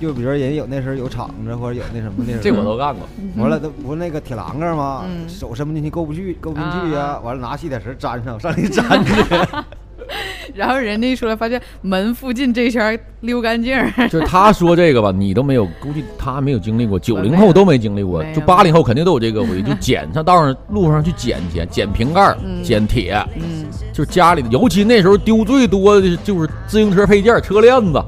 [0.00, 5.04] 就比如人有那时候有厂子或者有那什么的时候，这我都干过，完了，都不是那个铁栏杆吗？
[5.06, 9.12] 嗯手伸不进去，够不去，够不进去呀、啊完了拿吸铁石粘上，上去粘去。
[10.54, 13.78] 然后人家一出来发现门附近这圈溜干净，
[14.10, 28.02] 就是他说这个吧，你都没有，估计他没有经历过，九零后都没经历过就八零后肯定都有这个回忆，就捡上道上路上去捡去，捡瓶盖捡铁，嗯，就是家里的，尤其那时候丢最多的就是自行车配件、车链子。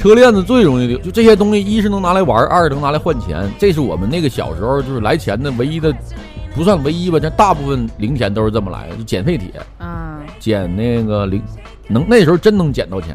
[0.00, 3.46] 车链子最容易丢，就这些东西，一是能拿来玩，二是能拿来换钱。
[3.58, 5.94] 这是我们那个小时候就是来钱的唯一的，
[6.54, 11.42] 不算唯一吧，这大部分零钱都是这么来的，就捡废铁，啊，捡那个零，
[11.86, 13.14] 能那时候真能捡到钱，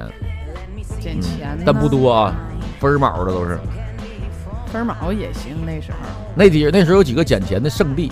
[0.99, 2.35] 捡钱呢，但不多啊，
[2.79, 3.59] 分儿毛的都是。
[4.67, 5.97] 分儿毛也行，那时候，
[6.35, 8.11] 那地那时候有几个捡钱的圣地，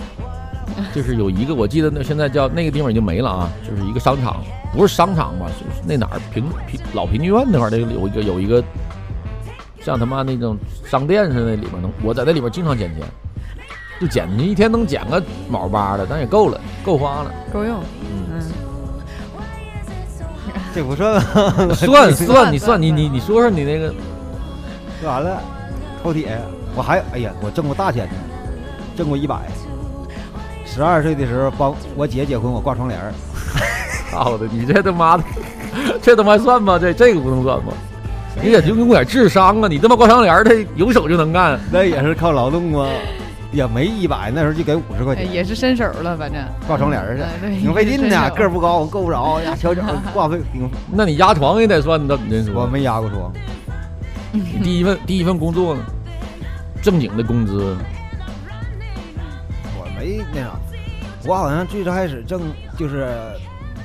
[0.94, 8.62] 就是有一个我记得那现在叫那个地方已经没了啊，就是一个商场，不是商场吧，就是那哪儿平平老平剧院那块儿那个有一个有一个
[9.80, 13.06] 像他妈那种商店似的，那里边能我在那里边经常捡钱，
[14.00, 17.30] 就捡你一天能捡个毛八的，但也够了，够花了。
[17.52, 18.42] 够用，嗯，嗯，
[20.74, 21.22] 这不算啊，
[21.74, 23.94] 算算算你算算你你你说说你那个
[25.00, 25.40] 说完了，
[26.02, 26.40] 头铁，
[26.74, 28.14] 我还哎呀，我挣过大钱呢，
[28.96, 29.42] 挣过一百。
[30.74, 33.12] 十二岁的时候帮我姐结婚，我挂窗帘儿，
[34.10, 35.22] 操的，你这他妈的，
[36.02, 36.76] 这他妈算吗？
[36.78, 37.72] 这这个不能算吗？
[38.42, 39.68] 你得用点智商啊！
[39.68, 41.56] 你他妈挂窗帘儿，他有手就能干。
[41.70, 42.88] 那也是靠劳动啊？
[43.52, 49.82] 也没一百，那时候就给五十块钱，哎也是伸手了，反正挂窗帘儿去，挺费劲的，个儿不高，够不着呀，小脚
[50.12, 50.68] 挂费挺。
[50.90, 52.62] 那你压床也得算的，你真说。
[52.62, 53.32] 我没压过床，
[54.32, 55.82] 你第一份第一份工作呢，
[56.82, 57.76] 正经的工资，我
[60.04, 60.50] 没那啥，
[61.26, 62.42] 我好像最开始挣
[62.76, 63.08] 就是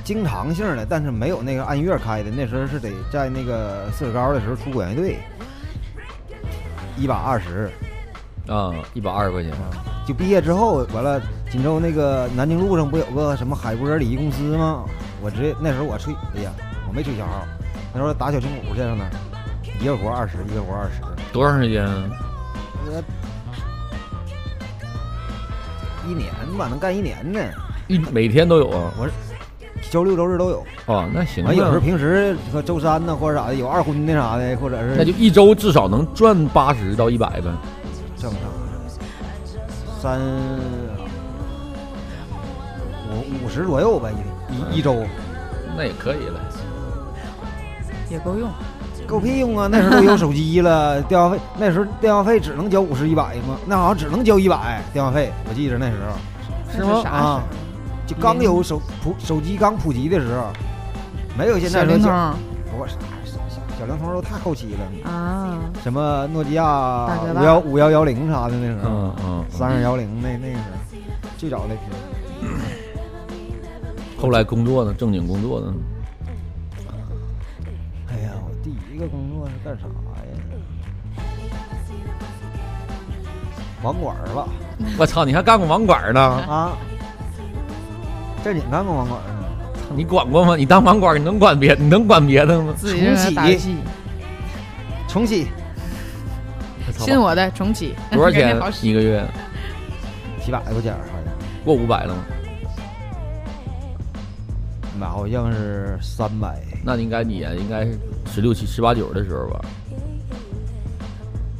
[0.04, 5.18] 经常性的，但是没有那个按月开的，那时候是得在那个四十高的时候出管乐队，
[6.98, 7.70] 一把二十，
[8.48, 9.50] 啊，一百二十块钱。
[10.06, 11.18] 就毕业之后，完了
[11.50, 14.84] 锦州那个南京路上不有个什么海波礼仪公司吗？
[15.22, 16.50] 我直接那时候我吹，哎呀，
[16.86, 17.46] 我没吹小号，
[17.94, 19.10] 那时候打小金鼓去上那儿，
[19.80, 21.00] 一个活二十，一个活二十，
[21.32, 22.10] 多长时间啊？
[26.08, 27.40] 一年吧，能干一年呢，
[27.88, 28.92] 一每天都有啊？
[28.98, 29.08] 我
[29.90, 30.64] 周六周日都有。
[30.86, 37.50] 哦，那行完有时候啊，平时和周三呢或者啥的有二婚的啥的，或者是那就一周至少能赚八十到一百呗。
[38.16, 38.40] 正常
[40.00, 40.20] 三
[43.10, 44.08] 五五十左右吧，
[44.48, 44.96] 一一一周
[45.76, 46.40] 那也可以了。
[48.10, 48.50] 也够用。
[49.10, 49.68] 够屁用啊！
[49.70, 53.58] 那时候都有手机了，电话费那时候电话费只能交五十一百吗？
[53.66, 56.16] 那好像只能交一百电话费，我记着那时候
[56.68, 57.42] 那是吗啥啊
[58.06, 60.46] 就刚有手普手机刚普及的时候，
[61.36, 62.34] 没有现在说小灵通小
[62.78, 68.88] 不是啥小小灵通都太后期了，啊，什么诺基亚五幺五幺幺零啥的那时候。
[68.88, 69.44] 嗯嗯。
[69.50, 70.96] 三二幺零那那个是
[71.36, 71.80] 最早那批，
[74.16, 74.94] 后来工作呢？
[74.94, 75.74] 正经工作呢？
[79.00, 79.92] 个工作是干啥呀？
[83.82, 84.46] 网管儿吧？
[84.98, 86.20] 我操，你还干过网管呢？
[86.20, 86.72] 啊，
[88.44, 89.34] 正经干过网管儿呢。
[89.96, 90.54] 你管过吗？
[90.54, 92.72] 你当网管，你能管别，你能管别的吗？
[92.76, 93.76] 自己在那打游戏，
[95.08, 95.48] 重启
[96.98, 98.56] 信我的重启， 多少感钱
[98.88, 99.24] 一个月？
[100.44, 101.34] 几百块钱好像，
[101.64, 102.22] 过五百了吗？
[104.98, 106.60] 那好像是三百。
[106.84, 109.60] 那应该你也应该是十六七、十八九的时候吧？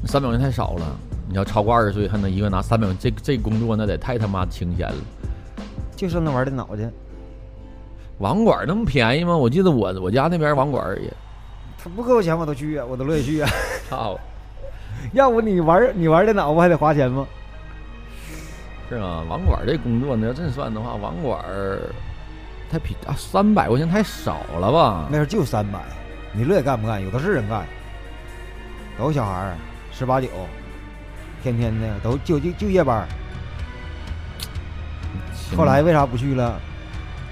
[0.06, 0.96] 三百块钱太少了，
[1.28, 4.96] 你要超过二十岁还能一个月拿三百块钱，这这工作那得太他妈清闲了。
[5.94, 6.88] 就剩那玩电脑去，
[8.18, 9.36] 网管那么便宜吗？
[9.36, 11.12] 我记得我我家那边网管也，
[11.76, 13.50] 他不给我钱我都去啊，我都乐意去啊。
[13.90, 14.18] 操，
[15.12, 17.26] 要不你玩你玩电脑不还得花钱吗？
[18.88, 19.22] 是吗？
[19.28, 21.44] 网管这工作，你要真算的话，网管
[22.70, 25.06] 太比啊，三百块钱太少了吧？
[25.10, 25.80] 那时候就三百，
[26.32, 27.02] 你乐意干不干？
[27.02, 27.66] 有的是人干，
[28.96, 29.56] 都是小孩儿，
[29.90, 30.28] 十八九，
[31.42, 33.04] 天天的都就就就夜班
[35.56, 36.60] 后来为啥不去了？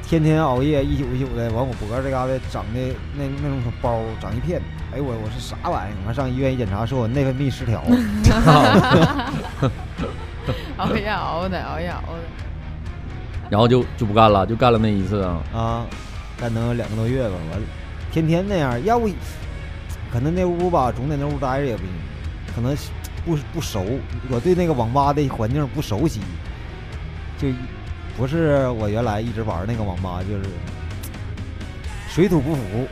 [0.02, 2.80] 天天熬夜，一宿一宿的，完我脖子这嘎达长的
[3.14, 4.60] 那那种小包长一片，
[4.92, 5.96] 哎我我是啥玩意儿？
[6.06, 7.80] 完上医院一检查，说我内分泌失调，
[10.78, 12.47] 熬夜熬的，熬夜熬的。
[13.50, 15.42] 然后就就不干了，就干了那一次啊。
[15.54, 15.86] 啊，
[16.38, 17.66] 干能有两个多月吧，完了，
[18.12, 19.08] 天天那样，要不
[20.12, 21.92] 可能那屋吧，总在那屋待着也不行，
[22.54, 22.76] 可能
[23.24, 23.84] 不不熟，
[24.30, 26.20] 我对那个网吧的环境不熟悉，
[27.38, 27.48] 就
[28.16, 30.44] 不是我原来一直玩那个网吧，就是
[32.08, 32.88] 水土不服。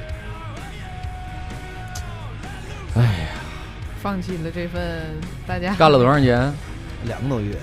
[2.94, 3.28] 哎呀，
[4.00, 4.82] 放弃了这份
[5.46, 6.52] 大家干了多长时间？
[7.04, 7.54] 两个多月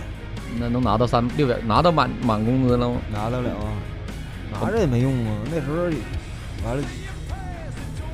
[0.59, 2.95] 那能拿到三六百，拿到满满工资了吗？
[3.11, 3.65] 拿得了啊，
[4.61, 5.83] 拿着也没用啊，那时候
[6.65, 6.83] 完了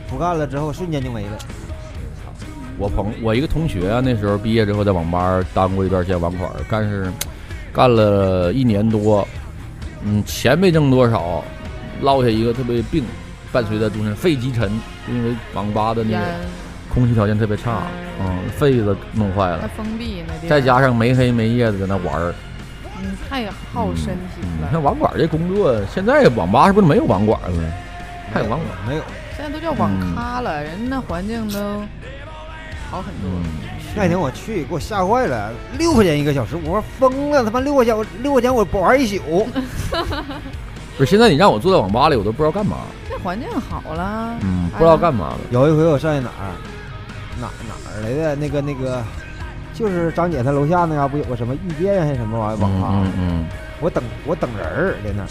[0.09, 1.37] 不干了之后瞬间就没了。
[2.77, 7.11] 我朋我一个同学啊，那时候毕业之后在网吧当过一段时间网管，但是
[7.73, 9.27] 干了一年多，
[10.03, 11.43] 嗯，钱没挣多少，
[12.01, 13.03] 落下一个特别病，
[13.51, 14.71] 伴随着终身肺积沉，
[15.09, 16.27] 因为网吧的那烟个，
[16.93, 17.83] 空气条件特别差，
[18.19, 22.33] 嗯，肺子弄坏了，封闭那地方，再加上没黑没夜的在那玩儿，
[23.01, 24.69] 嗯太耗身体嗯，了。
[24.73, 27.73] 那网管这工作，现在网吧是不是没有网管了？
[28.33, 28.69] 还有网管？
[28.87, 29.01] 没有？
[29.37, 31.59] 现在都叫网咖了，人那环境都
[32.89, 33.29] 好很多。
[33.31, 33.43] 嗯，
[33.95, 39.19] 那天我去，给我吓坏了，六块钱一个小时，我说疯了，他妈六块钱，我六块钱我玩一宿。
[40.97, 45.37] 不是，现在你让我坐在网吧里，我都不知道干嘛，这环境好了，嗯，不知道干嘛了。
[45.49, 46.51] 有一回我上去哪儿，
[47.39, 49.03] 哪哪儿来的那个那个，
[49.73, 52.87] 就是张姐她楼下那嘎不有个什么遇见还是什么玩意儿网咖？
[52.89, 53.45] 嗯嗯
[53.81, 55.27] 我等我等人儿在那儿，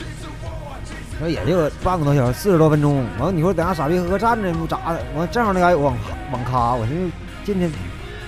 [1.19, 3.05] 说也就半个多小时，四十多分钟。
[3.19, 5.01] 完了你说等下傻逼喝站着不咋的？
[5.15, 5.95] 完正好那嘎有网
[6.33, 7.13] 网咖，我寻思
[7.45, 7.71] 进去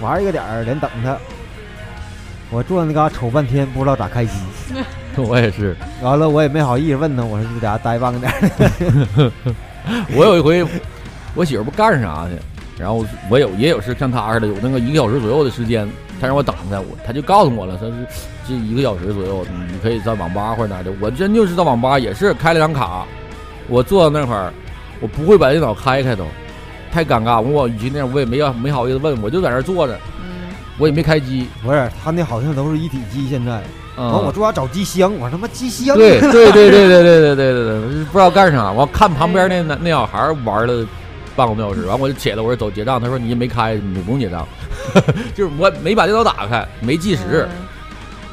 [0.00, 1.16] 玩一个点儿，连等他。
[2.50, 4.32] 我坐那嘎瞅半天，不知道咋开机。
[4.74, 4.84] 嗯，
[5.24, 5.74] 我也是。
[6.02, 9.32] 完了我也没好意思问他，我说就在家待半个点儿。
[10.14, 10.66] 我有一回，
[11.34, 12.36] 我媳妇不干啥去，
[12.80, 15.86] 然后我有也有是像他似的，有那个一个小时左右的时间，
[16.18, 17.94] 他让我等她，我他就告诉我了，说是
[18.48, 20.90] 这一个小时左右，你可以在网吧或者哪的。
[21.00, 23.04] 我真就是在网吧也是开了张卡，
[23.68, 24.50] 我坐到那会儿，
[25.00, 26.24] 我不会把电脑开开都，
[26.90, 27.40] 太尴尬。
[27.40, 29.98] 我与其那样，我也没要没好意思问，我就在那坐着，
[30.78, 31.46] 我也没开机。
[31.62, 33.62] 不是，他那好像都是一体机，现在。
[33.96, 35.94] 完我坐家找机箱，我他妈机箱。
[35.94, 38.72] 对对对对对对对对对对，不知道干啥。
[38.72, 40.86] 我看旁边那那那小孩玩的
[41.40, 43.00] 半个多小时，完我就起来，我说走结账。
[43.00, 44.46] 他说你没开，你不用结账。
[45.34, 47.48] 就是我没把电脑打开，没计时，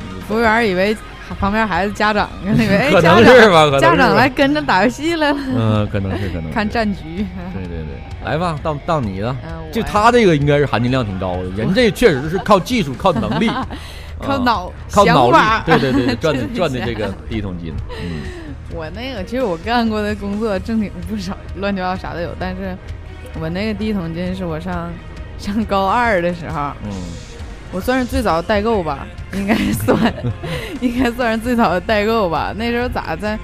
[0.01, 0.95] 嗯服务员以为
[1.39, 3.65] 旁边孩子家长，以 为哎可能是吧？
[3.65, 7.25] 可能家长来跟着打游戏来了，嗯，可能是可能是看战局。
[7.53, 9.33] 对对对，来吧，到到你了。
[9.71, 13.65] 就他这个应该是含金量挺高的，人这确实是靠技术、靠能力、啊
[14.19, 17.73] 靠脑靠脑力，对对对，赚的赚的这个第一桶金。
[18.01, 18.21] 嗯
[18.75, 22.77] 我那个其实我干过的工作正经不少，乱七八糟啥都有，但是
[23.39, 24.91] 我那个第一桶金是我上
[25.37, 26.91] 上高二的时候，嗯
[27.71, 29.97] 我算是最早代购吧，应该算
[30.79, 32.53] 应该算是最早的代购吧。
[32.55, 33.37] 那时候咋在，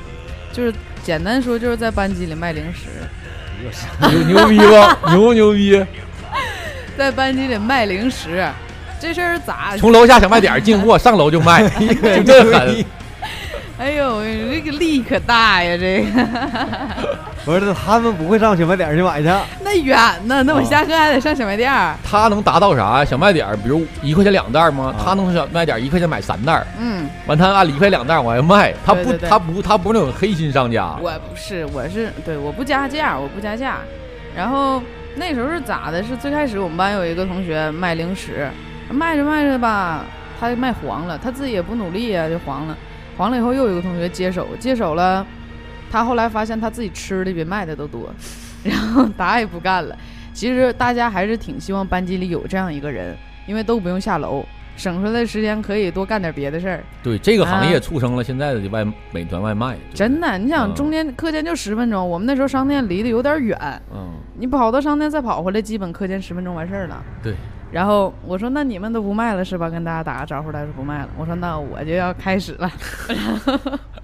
[0.54, 2.88] 就是简单说就是在班级里卖零食，
[4.10, 4.98] 牛牛逼吧？
[5.12, 5.86] 牛不牛逼？
[6.98, 8.48] 在班级里卖零食，
[9.00, 9.76] 这事儿咋？
[9.78, 12.86] 从楼下小卖点进货，上楼就卖， 就这狠。
[13.80, 15.76] 哎呦，这个力可大呀！
[15.76, 16.28] 这个
[17.44, 19.28] 不是他们不会上小卖点儿去买去，
[19.64, 19.98] 那远
[20.28, 21.96] 呢，那我下课还得上小卖店儿。
[22.04, 23.06] 他能达到啥呀？
[23.06, 24.94] 小卖点儿，比如一块钱两袋儿吗？
[24.96, 30.96] 啊他能小卖点儿一块钱买三袋儿，嗯，完他按一块两袋儿往外卖，他不他不他不是那种黑心商家。
[31.02, 33.80] 我不是，我是对，我不加价，我不加价。
[34.36, 34.82] 然后
[35.16, 36.02] 那时候是咋的？
[36.04, 38.48] 是最开始我们班有一个同学卖零食，
[38.90, 40.06] 卖着卖着吧，
[40.40, 42.78] 他卖黄了，他自己也不努力呀、就黄了。
[43.18, 45.26] 黄了以后又有一个同学接手，接手了，
[45.92, 48.10] 他后来发现他自己吃的比卖的都多，
[48.64, 49.96] 然后啥也不干了。
[50.34, 54.44] 其实大家还是挺希望班级里有这样一个人，因为都不用下楼，
[54.76, 56.84] 省出来的时间可以多干点别的事儿。
[57.04, 67.04] 对这个行啊业促生了现在的外美团外卖，真的，你想嗯中间课间就十分钟，我们那时候商店离得有点远，嗯，你跑到商店再跑回来，基本课间十分钟完事儿了。
[67.22, 67.36] 对。
[67.74, 71.10] 然后我说：“那你们都不卖了是吧？”跟大家打个招呼，他说不卖了。
[71.18, 72.72] 我说：“那我就要开始了。”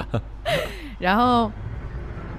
[0.97, 1.51] 然后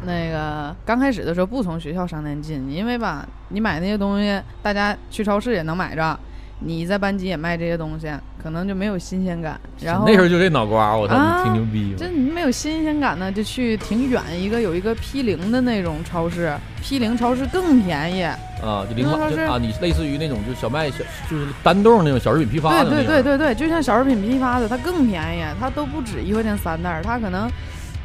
[0.04, 6.18] 那个刚开始的时候不从学校商店进，因为吧，你买那些东西，大家去超市也能买着，
[6.62, 8.06] 你在班级也卖这些东西，
[8.42, 9.58] 可能就没有新鲜感。
[9.80, 18.22] 然后那时候就这脑瓜，我操，啊你挺牛逼这你没有新鲜感呢，就去挺远一个有一个 P 零的那种超市，P 零超市更便宜。
[18.62, 18.84] 啊！
[18.86, 20.98] 就零啊，你类似于那种就小卖小
[21.30, 27.50] 就是单栋那种小食品批发的对，对对对对，就像小食品批发的，它更便宜，它都不止一块钱三袋儿，它可能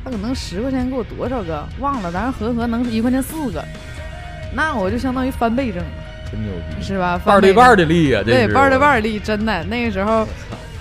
[0.01, 3.61] 它可能十块钱给我多少个忘了，咱是合合能一块钱四个，
[4.53, 5.83] 那我就相当于翻倍挣，
[6.35, 7.19] 真牛逼，是吧？
[7.23, 10.27] 半儿对半儿的，的利呀，这是对半儿对半儿利，真的那个时候。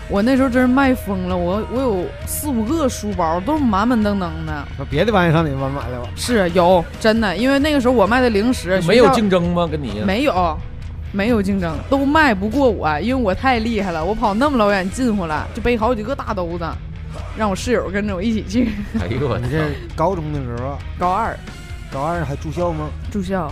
[0.06, 4.68] 我那时候真是卖疯了，我我有四五个书包，都是满满登登的。
[4.76, 6.10] 说别的玩意上你们买了吧？
[6.14, 9.66] 是有真的，因为那个时候我卖的零食没有竞争吗？
[9.66, 10.58] 跟你没有，
[11.10, 16.66] 没有竞争，都卖不过我，因为我太厉害了，我跑那么老远进回来，就背好几个大兜子，
[17.34, 18.72] 让我室友跟着我一起去。
[19.00, 19.48] 哎呦我你！
[19.50, 19.64] 这
[19.96, 21.34] 高中的时候啊，高二
[21.90, 22.90] 高二还住校吗？
[23.10, 23.50] 住校，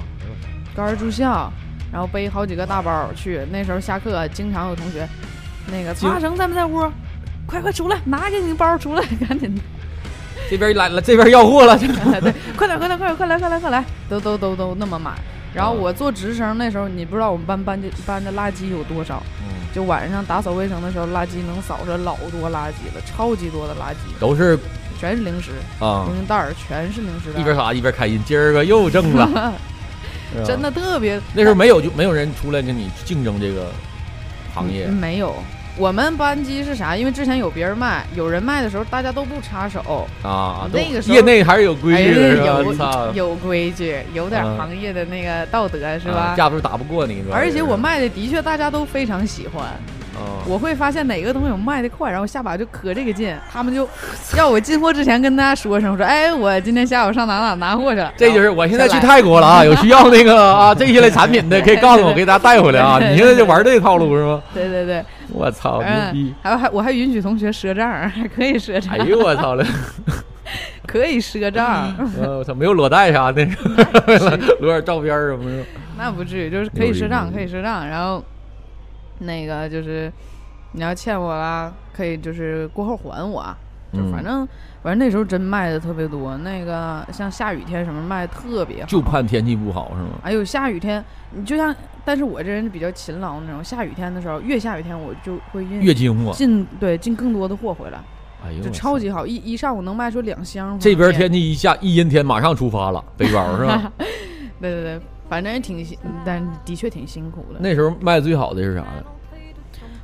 [0.76, 1.50] 高二住校，
[1.92, 3.40] 然后背好几个大包去。
[3.52, 5.06] 那时候下课经常有同学，
[5.66, 6.90] 那个经曹大成在不在屋？
[7.46, 9.60] 快快出来， 拿给你包出来，赶紧的。
[10.50, 15.12] 这边来了，这边要货了， 对，快点，快点，快点，快来，快来，快来，都都都都那么买。
[15.54, 19.22] 然后啊我做值生那时候，你不知道我们班班的班的垃圾有多少？
[19.42, 24.58] 嗯就晚上打扫卫生的时候，垃圾能扫出老多垃圾了，超级多的垃圾，都是
[25.00, 29.52] 全是零食，啊，零食袋儿全是零食袋，一边撒一边开心，今儿个又挣了，
[30.44, 31.20] 真的特别。
[31.34, 33.66] 那时候没有就没有人出来跟你竞争这个
[34.54, 35.34] 行业嗯没有。
[35.78, 36.94] 我们班级是啥？
[36.94, 43.12] 因为之前有别人卖，有人卖的时候，大家都不插手，啊，那个时候业内还是有规矩的，哎？
[43.14, 46.34] 有，有规矩，有点嗯行业的那个道德，是啊吧？
[46.36, 49.64] 架不住打不过你，而且我卖的的确大家都非常喜欢，
[50.14, 53.88] 啊，我会发现哪个东西我卖的快，然后下把就可这个劲，他们就
[54.36, 58.12] 要我进货之前跟大家说声，说哎，我今天下午上哪哪拿货去了。
[58.16, 62.98] 这就是我现在去泰国了啊， 有需要那个啊这些类产品的可以告诉我，给大家带回来啊。
[63.00, 64.42] 你现在就玩这个套路是吗？
[64.52, 66.30] 对对对，我操，牛逼！
[66.30, 69.64] 嗯，还有还我还允许同学赊账， 还可以赊账，哎呦我操了，
[70.86, 73.46] 可以赊账，呃我操，没有裸贷啥的，
[74.60, 75.64] 裸点照片什么的。
[75.98, 78.22] 那不至于，就是可以赊账，可以赊账，然后
[79.22, 80.12] 那个就是
[80.72, 83.42] 你要欠我啦，可以就是过后还我，
[83.92, 84.46] 就嗯反正
[84.82, 90.18] 反正那时候真卖的特别多，那个像下雨天什么卖的特别好，就盼天气不好是吗？
[90.22, 97.98] 哎呦，下雨天，你就像，但是我这人比较勤劳那种，下雨天的时候，越下雨天我就会运月经货，进对进更多的货回来，
[98.42, 100.78] 就哎呦就超级好，一一上午能卖出两箱。
[100.80, 103.92] 这边，天气一下一阴天，马上出发了，背包是吧？
[104.60, 105.00] 对 对对，
[105.32, 107.58] 反正也挺辛，但的确挺辛苦的。
[107.58, 109.02] 那时候卖的最好的是啥的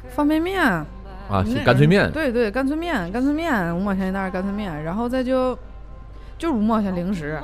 [0.08, 1.44] 方便面啊？
[1.44, 2.10] 是干脆面。
[2.10, 5.54] 对对，干脆面，干脆面五毛钱一袋儿干脆面，然后再就
[6.38, 7.38] 就是五毛钱零食，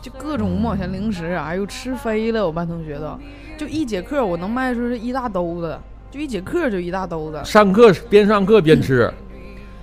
[0.00, 3.18] 就各种五毛钱零食，哎呦吃飞了，我班同学都，
[3.58, 5.76] 就一节课我能卖出去一大兜子，
[6.12, 7.44] 就一节课就一大兜子。
[7.44, 9.12] 上课边上课边吃，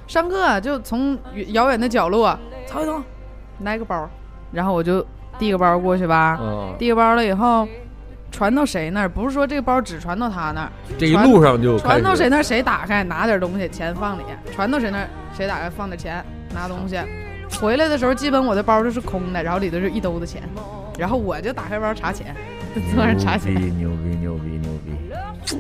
[0.08, 3.04] 上课就从遥远的角落，曹伟东
[3.60, 4.10] 来个包，
[4.54, 5.06] 然后我就
[5.38, 7.68] 递个包过去吧，啊，递个包了以后。
[8.32, 9.08] 传到谁那儿？
[9.08, 15.08] 不是说这个包只传到他那儿，这一路上就传到谁那儿谁打开拿点东西，钱放里；传到谁那儿
[15.38, 16.98] 谁打开放点钱拿东西。
[17.62, 20.42] 回来的时候，基本我的包就是空的，然后里头是一兜子钱，
[20.98, 22.36] 然后我就打开包查钱，
[22.96, 23.54] 坐那查钱。
[23.78, 25.56] 牛逼牛逼牛逼！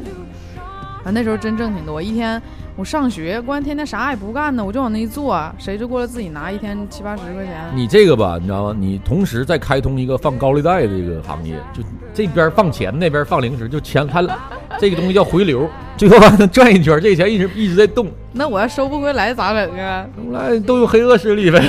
[1.05, 2.41] 啊，那时候真挣挺多，一天
[2.75, 7.53] 我上学，关键天天啥也不干呢，我就往那一坐，谁就过来自己拿，一天七八十块钱。
[7.75, 8.75] 你这个吧，你知道吗？
[8.77, 11.83] 你同时在开通一个放高利贷的这个行业，就
[12.15, 14.23] 这边放钱，那边放零食，就钱它
[14.79, 18.07] 这个东西叫回流，最后还能转一圈，这个钱一直一直在动。
[18.31, 20.07] 那我要收不回来咋整啊？
[20.17, 21.63] 后来都有黑恶势力呗。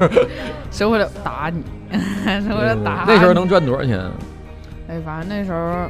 [0.70, 1.62] 收回来打你，
[2.46, 3.14] 收回来打你。
[3.14, 3.98] 那时候能赚多少钱？
[4.88, 5.88] 哎，反正那时候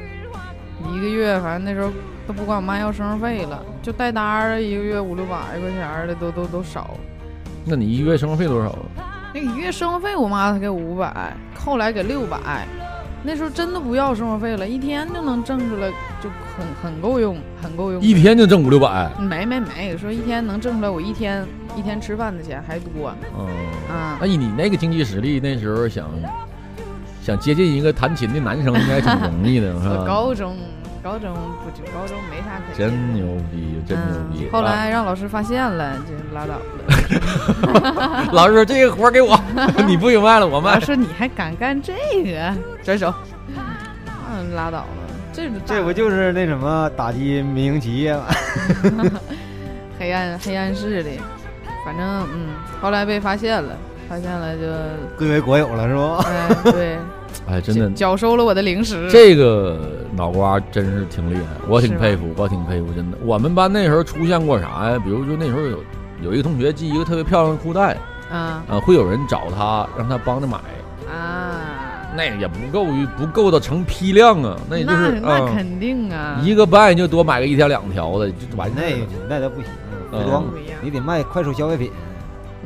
[0.94, 1.92] 一个月，反正那时候
[2.27, 6.91] 都不管我妈要生活费了，就带单儿一个月五六百块钱儿的都都都少。
[7.64, 8.77] 那你一个月生活费多少？
[9.33, 12.66] 那一个月生活费我妈才给五百，后来给六百，
[13.22, 15.91] 那时候真的不要生活费了，一天就能挣出来，
[16.22, 18.01] 就很很够用，很够用。
[18.01, 21.45] 一天就挣五六百，没没没，说一天能挣出来我一天
[21.75, 23.49] 一天吃饭的钱还多嗯，
[23.95, 24.27] 啊那。
[24.27, 26.09] 以你那个经济实力，那时候想
[27.22, 30.05] 想接近一个弹琴的男生，应该挺容易的， 是我吧？
[30.07, 30.57] 高中
[31.05, 34.46] 高中不就高中没啥可真牛逼，真牛逼！
[34.46, 38.00] 嗯后来让老师发现了，就拉倒了。
[38.00, 39.38] 啊 老师说这个活儿给我，
[39.86, 40.80] 你不行卖了，我卖老。
[40.80, 41.92] 师你还敢干这
[42.24, 42.55] 个？
[42.82, 43.12] 转手。
[43.55, 44.86] 嗯，拉倒了。
[45.30, 48.24] 这这不就是那什么打击民营企业吗？
[50.00, 51.20] 黑暗黑暗势力，
[51.84, 52.48] 反正嗯，
[52.80, 53.76] 后来被发现了，
[54.09, 54.62] 发现了就
[55.18, 56.14] 归为国有了是不？
[56.28, 56.98] 哎对，
[57.47, 59.09] 哎，真的，缴收了我的零食。
[59.11, 59.78] 这个
[60.16, 63.18] 脑瓜真是挺厉害，我挺佩服，我挺佩服，真的。
[63.22, 64.99] 我们班那时候出现过啥呀？
[64.99, 65.78] 比如就那时候有
[66.22, 67.97] 有一个同学系一个特别漂亮的裤带，
[68.30, 70.59] 啊呃，会有人找他让他帮着买，
[71.12, 71.61] 啊，
[72.16, 79.07] 那也不够于不够的成批量啊，那也就是那啊、肯定啊，一个班就多买个一条两条的，就完事那儿了。
[79.28, 79.70] 那都不行，
[80.12, 81.91] 嗯服装不一样你得卖快速消费品。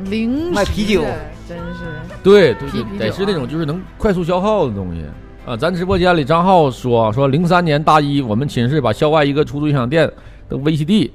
[0.05, 1.01] 零食卖啤酒
[1.47, 1.85] 真是
[2.23, 5.03] 对对对得是那啊种就是能快速消耗的东西
[5.45, 5.55] 啊。
[5.57, 10.09] 咱直播间里张浩说说，零三年大一，我们寝室把校外一个出租音响店
[10.47, 11.09] 的 VCD，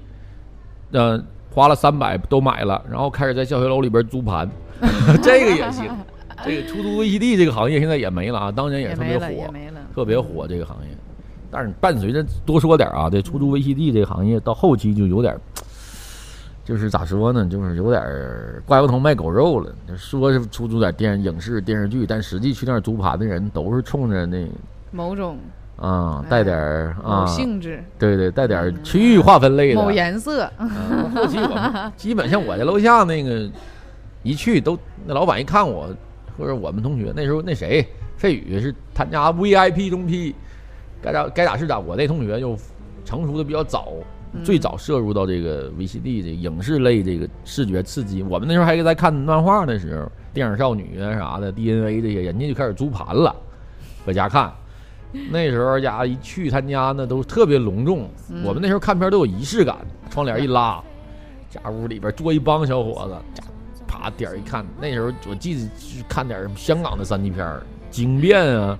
[0.92, 4.48] 呃，花了三百都买了，然后开始在教学楼里边租盘，
[5.22, 5.90] 这个也行。
[6.44, 9.54] 这个出租 VCD 这个行业现在也没了啊，当年也也特别火。
[9.94, 10.88] 特别火这个行业。
[11.50, 15.40] 但是伴随着多说点啊，这出租 VCD 这个行业到后期就有点儿，
[16.64, 19.70] 就是咋说呢，就是有点儿挂羊头卖狗肉了。
[19.96, 24.48] 说是出租点电影视电视剧，但实际去那儿租盘的人都是冲着那
[24.90, 25.36] 某种
[25.76, 29.82] 啊带点儿啊，性质、对对，带点儿区域划分类的。
[29.82, 30.66] 某颜色，啊
[31.14, 33.50] 后期我 基本像我家楼下那个
[34.22, 35.88] 一去都那老板一看我
[36.38, 37.86] 或者我们同学那时候那谁
[38.16, 40.34] 费宇是他家 VIP 中批，
[41.02, 41.78] 该咋该咋是咋。
[41.78, 42.56] 我那同学就
[43.04, 43.92] 成熟的比较早，
[44.42, 48.22] 最早摄入到这个 VCD 这个影视类这个视觉刺激。
[48.22, 53.34] 我们那时候还在看漫画的时候，电影少女啊啥的 DNA 这些，人家就开始租盘了，
[54.04, 54.52] 搁家看。
[55.30, 58.10] 那时候家一去他家那，都特别隆重。
[58.44, 59.76] 我们那时候看片都有仪式感，
[60.10, 60.82] 窗帘一拉，
[61.48, 63.44] 家屋里边坐一帮小伙子，家
[63.86, 67.62] 啪点儿一看，那时候我记得是看点儿香港的三级片儿，
[67.94, 68.76] 《惊变》啊，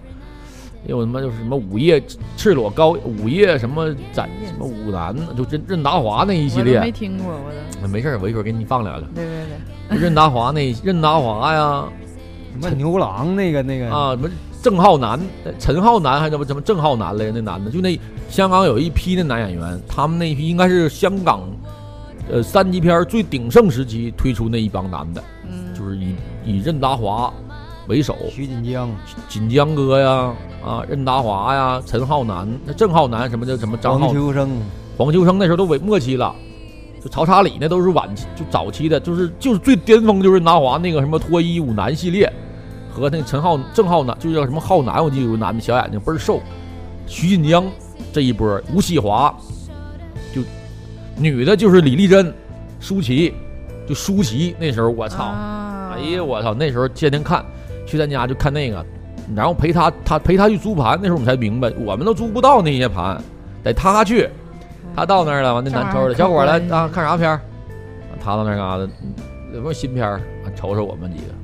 [0.87, 2.03] 有他妈就是什么午夜
[2.37, 6.93] 赤裸高午夜什么展什么舞男，就任任达华那一系列没。
[6.93, 9.07] 听过，我都没事儿，我一会儿给你放两个。
[9.15, 9.45] 对对
[9.89, 11.85] 对，任达华那任达华呀，
[12.53, 14.31] 什么牛郎那个那个啊，什么
[14.63, 15.21] 郑浩南、
[15.59, 17.33] 陈浩南还是什么什么郑浩南来着？
[17.33, 21.43] 那男的就那香港有一批那男演员，他们那一批应该是香港
[22.31, 26.15] 呃三级片最鼎盛时期推出那一帮男的，嗯，就是以
[26.45, 27.33] 以任达华
[27.87, 28.91] 为首，徐锦江，
[29.29, 30.33] 锦江哥呀，
[30.65, 34.51] 啊任达华呀，陈浩南、那郑浩南什么叫什么张黄、秋生，
[34.97, 36.35] 黄秋生那时候都尾末期了。
[37.03, 42.33] 就曹查理那都是晚期，就早期的，就是就是最巅峰就是任达华那个什么脱衣舞男系列，
[42.91, 46.41] 和那个陈浩郑浩南就叫什么浩南，我记得有个男的小眼睛倍儿瘦，
[47.07, 47.67] 徐锦江
[48.11, 49.37] 这一波，吴启华，
[50.35, 50.41] 就
[51.19, 52.33] 女的就是李丽珍、
[52.81, 53.35] 舒淇，
[53.87, 55.93] 就舒淇那时候我操，啊。
[55.95, 57.45] 哎呀我操，那时候天天看，
[57.95, 58.85] 去咱家就看那个，
[59.37, 63.17] 然后陪他他陪他去租盘，那时候我们才明白，我们都租不到那些盘，
[63.63, 64.29] 得他去。
[64.97, 67.41] 他到那儿了，完那男抽的小伙儿来啊，看啥片儿？
[68.21, 69.15] 他到那嘎达，嗯
[69.55, 70.21] 有没有新片
[70.57, 71.35] 瞅瞅我们几个，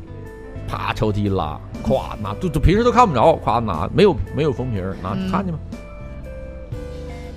[0.68, 5.30] 啪抽屉一拉，咵拿，就就平时都看不着，咵拿，没有没有封皮儿，拿嗯。
[5.30, 5.59] 看去吧。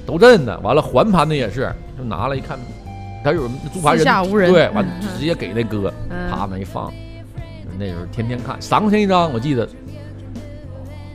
[0.06, 2.60] 都认的，完了还盘的也是，就拿了一看，
[3.24, 4.06] 他有租盘人
[4.52, 4.86] 对，完
[5.18, 6.30] 直接给那哥，嗯。
[6.30, 6.92] 啪那一放，
[7.78, 9.68] 那时候天天看，三块钱一张，我记得。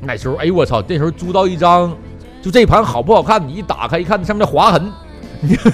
[0.00, 0.82] 那时候，哎呦我操！
[0.86, 1.92] 那时候租到一张，
[2.40, 3.46] 就这盘好不好看？
[3.46, 4.92] 你一打开一看，上面的划痕，
[5.40, 5.70] 你就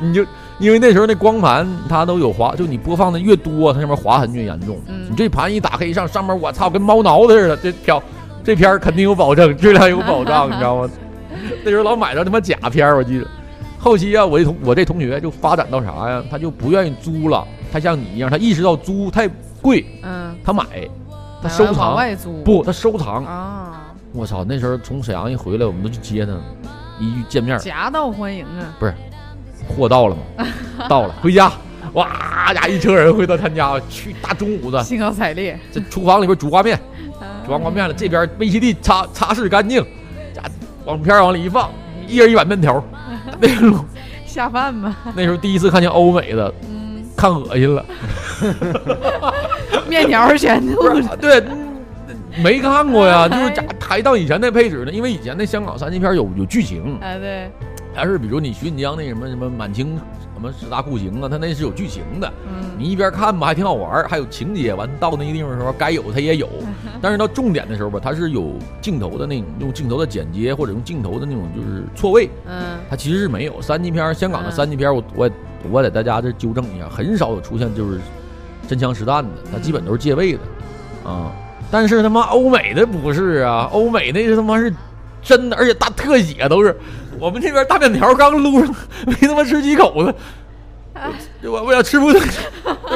[0.00, 0.26] 你就
[0.58, 4.78] 因为那时候那光盘它都有划，就你播放的越多，它上面划痕越严重。
[4.88, 8.02] 嗯你这盘一打开一上，上面我操，跟猫挠子似的，这票
[8.42, 10.90] 这片儿肯定有保证，质量有保障，你知道吗？
[11.64, 13.26] 那时候老买着他妈假片儿，我记得。
[13.78, 16.22] 后期啊，我这同我这同学就发展到啥呀？
[16.28, 19.30] 他就不愿意租了，他像你一样，他意识到租太
[19.60, 20.64] 贵，嗯，他买，
[21.42, 21.94] 他收藏。
[21.96, 23.24] 外租不，他收藏。
[23.24, 26.32] 啊，我操，那时候从沈阳一回来，我们都去接他，
[26.98, 28.94] 一见面，夹道欢迎啊，不是
[29.68, 30.46] 货到了吗？
[30.88, 31.52] 到了，回家，
[31.92, 36.76] 哇家一车人回到他家，去大中午的，兴高采烈，这厨房里边煮挂面，
[37.20, 39.82] 啊煮完挂面了，这边 VCD 擦擦拭干净，
[40.34, 40.42] 家
[40.84, 41.70] 往片往里一放，
[42.06, 42.82] 一人一碗面条。
[43.40, 43.84] 那时候
[44.26, 47.84] 下饭吧，那时候第一次看见欧美的，嗯，看恶心了。
[49.88, 51.66] 面条全吐不是，对，嗯
[52.42, 54.92] 没看过呀，就是咋还到以前那配置呢？
[54.92, 57.50] 因为以前那香港三级片有有剧情，哎对，
[57.94, 59.96] 还是比如你徐锦江那什么什么满清
[60.34, 62.32] 什么十大酷刑啊，他那是有剧情的。
[62.48, 64.72] 嗯你一边看吧，还挺好玩儿，还有情节。
[64.72, 66.48] 完到那个地方的时候，该有他也有，
[67.02, 73.60] 但是到重点的时候吧，它是有镜头的那种，用镜头的剪接或者用镜头的那种就是错位，嗯它其实是没有。
[73.60, 75.30] 三级片儿，香港的嗯三级片儿，我我
[75.72, 77.98] 我得大家这纠正一下，很少有出现就是
[78.68, 80.40] 真枪实弹的，他基本都是借位的
[81.02, 81.32] 啊。
[81.70, 84.72] 但是他妈欧美的不是啊，欧美那是他妈是
[85.22, 86.78] 真的，而且大特写都是。
[87.18, 90.14] 我们这边大面条刚撸上，没他妈吃几口子，
[91.42, 92.40] 我我我要吃不都有点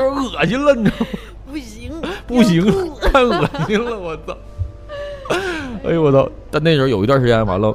[0.05, 1.07] 恶心了，你知道吗？
[1.51, 1.93] 不行
[2.27, 2.65] 不行，
[3.01, 4.37] 太恶心了，我操！
[5.85, 6.31] 哎呦我操！
[6.51, 7.75] 但那时候有一段时间完了，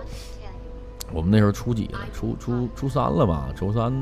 [1.12, 2.00] 我们那时候初几了？
[2.14, 3.50] 初初初三了吧？
[3.56, 3.94] 初三，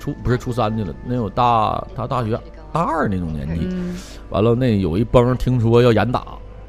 [0.00, 2.38] 初不是初三去了，那有大他大学
[2.78, 3.66] 大二那种年纪。
[3.70, 3.96] 嗯
[4.30, 6.22] 完了，那有一帮听说要严打，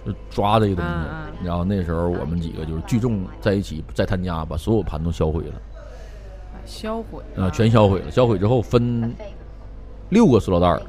[0.05, 0.91] 就抓这个东西。
[0.91, 5.53] 嗯嗯然后那时候我们几个就是聚众在一起，在他家把所有盘都销毁了，
[6.65, 8.11] 销毁啊，全销毁了。
[8.11, 9.13] 销毁之后分
[10.09, 10.81] 六个塑料袋儿，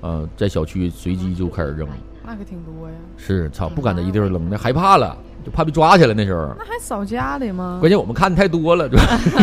[0.00, 1.86] 呃，在小区随机就开始扔。
[2.24, 6.14] 那可挺多呀，是，操，不敢在一地儿扔，那害怕了，就怕被抓起来。
[6.14, 7.78] 那时候，那还扫家里吗？
[7.80, 8.96] 关键我们看太多了，就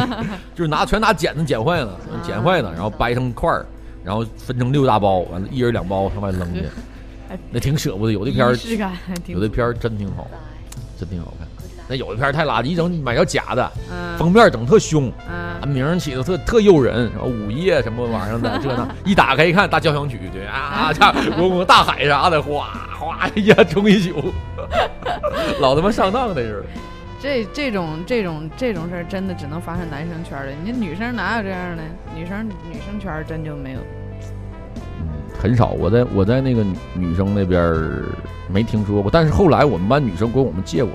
[0.55, 3.65] 就是拿全拿剪子剪坏了，剪坏了，然后掰成块儿，
[4.09, 6.61] 然后分成六大包，完了一人两包上外扔去
[7.29, 8.11] 哎，那挺舍不得。
[8.11, 8.57] 有的片儿
[9.27, 10.25] 有的片儿真挺好，
[10.99, 11.47] 真挺好看。
[11.87, 24.33] 那有的片儿太垃圾，一整买条假的，嗯封面整特凶，嗯名儿起的特特诱人，然后午夜什么玩意儿的，这那 一打开一看，大交响曲，对 啊，这滚滚大海啥的，哗哗一下冲一宿，
[25.61, 26.63] 老他妈上当那是。
[27.21, 31.83] 这这种这种这种事儿真的只能发生男生圈儿里，你女生哪有这样的？
[32.15, 33.79] 女生女生圈儿真就没有。
[35.39, 35.69] 嗯，很少。
[35.69, 36.63] 我在我在那个
[36.93, 38.03] 女生那边儿
[38.51, 40.91] 没听说过，但是后来我们班女生管我们借过，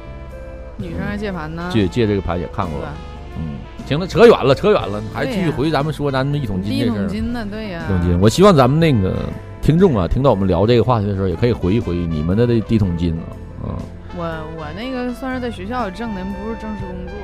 [0.77, 2.93] 女生还借盘呢，借借这个盘也看过了。
[3.37, 6.95] 嗯，行了，扯远了，扯远了，还继续回咱们说咱们一桶金一这事儿。
[6.99, 7.83] 桶金呢，对呀。
[7.85, 9.17] 一桶金，我希望咱们那个
[9.61, 13.25] 听众啊，听到我们聊这个话题的时候，也可以回忆回忆你们的这第一桶金啊。
[13.67, 13.75] 嗯，
[14.17, 14.25] 我
[14.57, 17.15] 我那个算是在学校挣的，不是正式工作。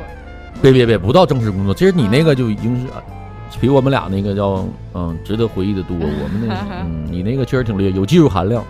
[0.60, 2.86] 别别别，不到正式工作，其实你那个就已经是。
[3.60, 8.62] 比我们俩那个叫嗯值得回忆的多， 我们那个 嗯你那个确实挺厉害，有技术含量。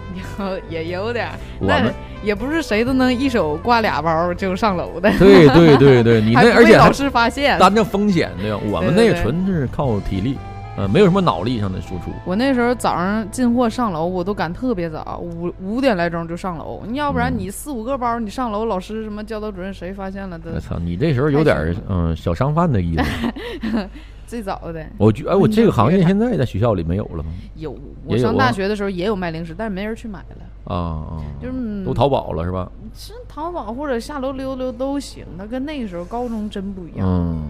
[0.70, 7.58] 也有点儿，我们也不是谁都能一手挂俩包就上楼的，对对对对， 你那而且老师发现。
[7.58, 8.56] 担着风险的？
[8.70, 10.38] 我们那纯是靠体力，
[10.78, 12.10] 呃，没有什么脑力上的输出。
[12.24, 16.80] 我那时候早上进货上楼，我都赶特别早，五五点来钟就上楼。
[16.88, 23.88] 你要不然嗯你四五个包，你上楼，老师什么教导主任谁发现了都我操，你这时候有点儿嗯小商贩的意思。
[24.30, 27.32] 最早的我觉哎，我这个行业现在在学校里没有了吗？
[27.56, 27.76] 有。
[28.06, 32.70] 我上大啊学的时候也有卖零食，但是没人去买了，啊啊，就是嗯都淘宝了是吧？
[32.94, 35.24] 是淘宝或者下楼溜溜都行。
[35.36, 37.00] 它跟那个时候高中真不一样。
[37.04, 37.42] 嗯，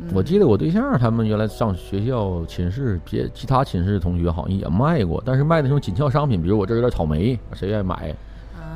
[0.00, 8.14] 嗯我记得我对象他们原来上学校寝室，别其他寝室的同学好像也卖过，但是卖的那种紧俏商品，比如我这有点草莓，谁愿意买？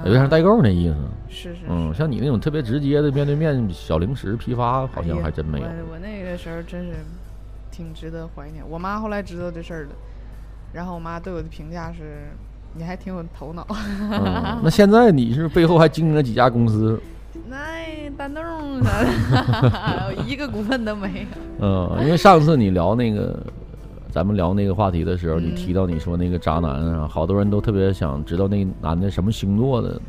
[0.01, 0.96] 啊有点像代购那意思。
[1.28, 5.66] 是是嗯，像你那种特别直接的面对面小零食批发，好像还真没有。
[5.66, 6.94] 我我那个时候真是
[7.70, 8.64] 挺值得怀念。
[8.68, 9.90] 我妈后来知道这事儿了，
[10.72, 12.30] 然后我妈对我的评价是：
[12.74, 13.66] 你还挺有头脑。
[13.70, 17.01] 嗯， 那现在你是背后还经营了几家公司？
[17.48, 18.44] 那单动
[18.82, 21.26] 啥的， 一个股份都没有。
[21.61, 23.38] 嗯，因为上次你聊那个，
[24.11, 30.01] 咱们聊那个话题的时候，你嗯提到你说那个渣男啊，好多人都特别想知道那男的什么星座的，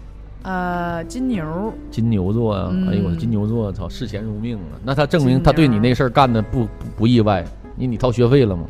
[0.44, 2.72] 呃，金牛，金牛座啊。
[2.90, 4.80] 哎呦，我嗯金牛座，操，视钱如命啊！
[4.84, 7.46] 那他证明他对你那事儿干的不不不意外，
[7.78, 8.64] 因为你掏学费了嘛。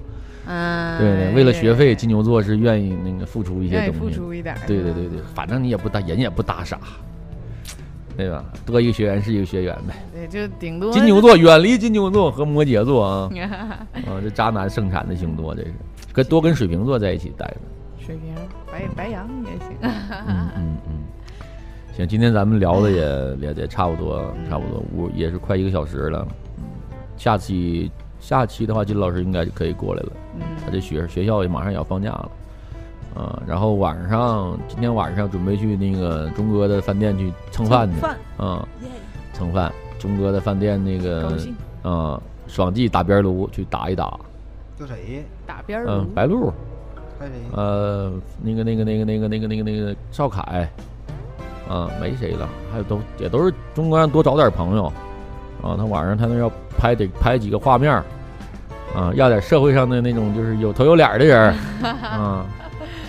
[0.47, 4.09] 嗯，对对，为了学费，金牛座是愿意那个付出一些东西付。
[4.09, 4.55] 出一点。
[4.67, 6.79] 对对对对，反正你也不搭，人也不搭傻，
[8.21, 8.45] 对吧？
[8.65, 9.95] 多一个学员是一个学员呗。
[10.13, 13.29] 对，就顶多金牛座远离金牛座和摩羯座啊。
[14.05, 15.73] 啊，这渣男盛产的星座，这是
[16.13, 17.55] 跟多跟水瓶座在一起待着。
[18.05, 18.35] 水瓶、
[18.71, 19.77] 白白羊也行。
[19.81, 21.03] 嗯嗯嗯，
[21.95, 23.01] 行，今天咱们聊的也
[23.47, 26.27] 也也差不多，差不多五也是快一个小时了。
[26.57, 26.63] 嗯，
[27.17, 30.11] 下期下期的话，金老师应该就可以过来了。
[30.35, 32.31] 嗯他这学学校也马上也要放假了。
[33.15, 37.99] 啊，然后晚上今天晚上准备去那个钟哥的饭店去蹭饭去。
[37.99, 38.67] 饭，啊，
[39.33, 41.37] 蹭饭，钟哥的饭店那个。
[41.83, 44.19] 啊，双季打边炉去打一打。
[44.77, 45.25] 叫谁？
[45.47, 46.53] 打边炉白鹿。
[47.17, 47.35] 看谁？
[47.55, 50.69] 呃，那个、那个、那个、那个、那个、那个、那个赵凯，
[51.67, 54.85] 啊，没谁了，还有都也都是中国让多找点朋友，
[55.63, 58.03] 啊，他晚上他那要拍得拍几个画面儿，
[58.95, 62.45] 啊，要点社会上的那种就是有头有脸的人儿，啊，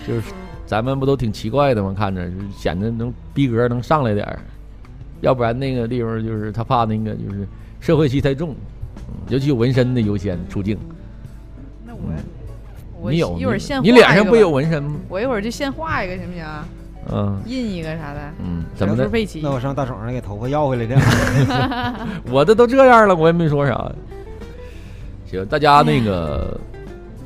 [0.07, 0.33] 就是
[0.65, 1.93] 咱们不都挺奇怪的吗？
[1.97, 4.39] 看着就是显得能逼格能上来点儿，
[5.21, 7.47] 要不然那个地方就是他怕那个就是
[7.79, 8.55] 社会气太重，
[9.07, 10.77] 嗯尤其有纹身的优先出镜。
[11.85, 12.01] 那我
[13.01, 14.95] 我你有一会儿现你脸上不有纹身吗？
[15.09, 16.67] 我一会儿就现画一个行不行啊？
[17.11, 19.09] 嗯印一个啥的，嗯，怎么的
[19.41, 19.51] 那。
[19.51, 20.97] 我上大手上给头发要回来的。
[22.31, 23.91] 我的都这样了，我也没说啥。
[25.25, 26.57] 行，大家那个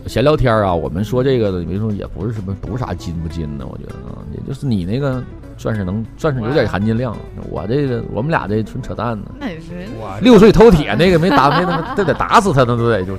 [0.07, 5.23] 闲聊天啊，我们说这个的，没说也不是什么，不是啥金不金的，我觉得啊，也就是你那个
[5.57, 7.15] 算是能算是有点含金量。
[7.49, 9.25] 我这个我们俩这纯扯淡呢。
[9.39, 13.17] 那也是我六岁偷铁那个没打没他妈这得打死他那，都得就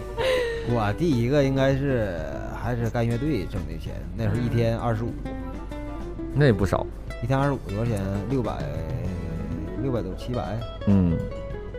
[0.71, 2.17] 我第一个应该是
[2.61, 5.13] 还是干乐队挣的钱，那时候一天二十五，
[6.35, 6.87] 那也不少。
[7.23, 8.01] 一天二十五多少钱？
[8.31, 8.53] 六百
[9.83, 11.17] 六百多七百，嗯，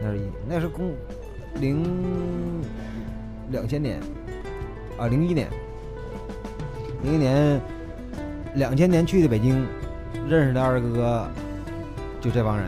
[0.02, 0.92] 那是一那是公
[1.62, 1.84] 零
[3.52, 4.00] 两千年
[5.00, 5.48] 啊，零一年，
[7.04, 7.60] 零一年
[8.56, 9.66] 两千年去的北京，
[10.28, 11.26] 认识的二哥
[12.20, 12.68] 就这帮人。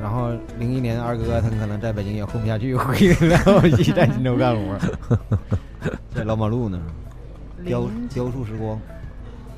[0.00, 2.94] 然后零一年二哥他可能在北京也混不下去，回
[3.28, 4.78] 来了，一起在锦州干活，
[6.14, 6.82] 在老马路那儿
[7.64, 8.78] 雕雕塑时光。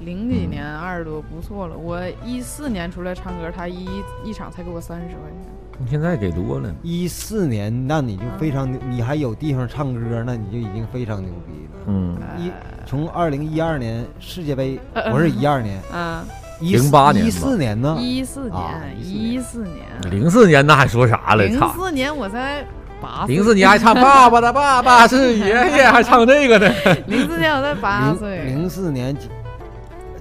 [0.01, 1.77] 零几年二十多不错了。
[1.77, 3.87] 我一四年出来唱歌，他一
[4.25, 5.61] 一场才给我三十块钱。
[5.83, 6.72] 你现在给多了。
[6.83, 11.83] 一四年，那你就非常牛，你还有地方唱歌，那你就已经非常牛逼了。
[11.87, 12.53] 嗯，一
[12.87, 15.12] 从二零一二年世界杯，呃呃。
[15.12, 16.24] 我是一二年，啊，
[16.61, 17.26] 一08年吧。
[17.26, 21.45] 一四年呢，一四啊年，14一四年，零四年那还说啥了？
[21.45, 21.74] 零操！
[21.76, 22.64] 四年我才
[23.01, 26.72] 八岁，零四年还唱《爸爸的爸爸是爷爷》，还唱这个呢。
[27.09, 29.28] 零四年我才八岁，零四年锦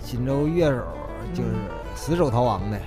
[0.01, 0.82] 锦州乐手
[1.36, 1.49] 就是
[1.93, 2.80] 死守逃亡的，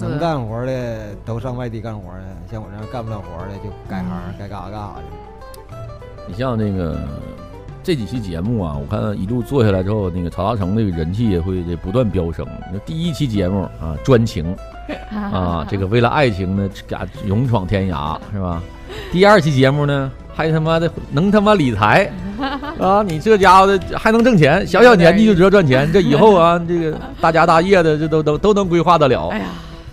[0.00, 5.76] 能干活的都上外地干活的，像我这样干不了活的就改行嗯该干啥干啥去。
[6.28, 6.98] 你像那个
[7.82, 12.46] 这几期节目啊，我看一路做下来之后，那个曹大成那个人气也会这不断飙升。
[12.72, 14.56] 那第一期节目啊，专情
[15.10, 18.62] 啊，这个为了爱情呢，敢勇闯天涯是吧？
[19.10, 22.10] 第二期节目呢，还他妈的能他妈理财
[22.82, 23.02] 啊！
[23.06, 29.38] 你这家伙的还能挣钱，小小年纪就知道赚钱，这以后啊， 这个大家大业的这都都都能规划得了哎。
[29.38, 29.44] 呀，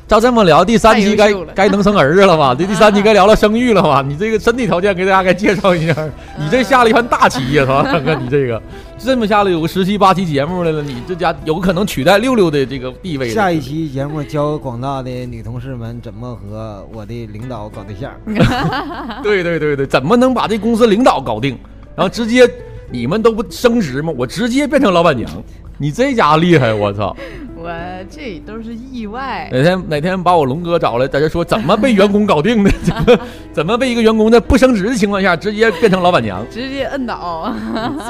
[0.08, 2.56] 照这么聊，第三期该该能生儿子了吧？
[2.58, 4.04] 这 第三期该聊聊生育了吧？
[4.06, 5.96] 你这个身体条件给大家该介绍一下。
[6.36, 8.60] 你这下了一盘大棋呀，曹大哥，你这个
[8.98, 13.30] 这么下来有个十七八期节目来了，你这家有可能取代六六的这个地位。
[13.30, 18.12] 下一期节目教广大的女同事们怎么和我的领导搞对象。
[19.22, 21.56] 对对对对，怎么能把这公司领导搞定？
[21.96, 22.50] 然后直接
[22.92, 24.14] 你们都不升职吗？
[24.18, 25.30] 我直接变成老板娘，
[25.78, 27.16] 你这家厉害，我操！
[27.62, 27.70] 我
[28.10, 32.72] 这都是意外，哪天哪天把我龙哥找来，在这说怎么被员工搞定的？
[32.82, 33.20] 怎 么
[33.52, 36.42] 怎么被一个员工在不升职的情况下直接变成老板娘？
[36.50, 37.54] 直接摁倒，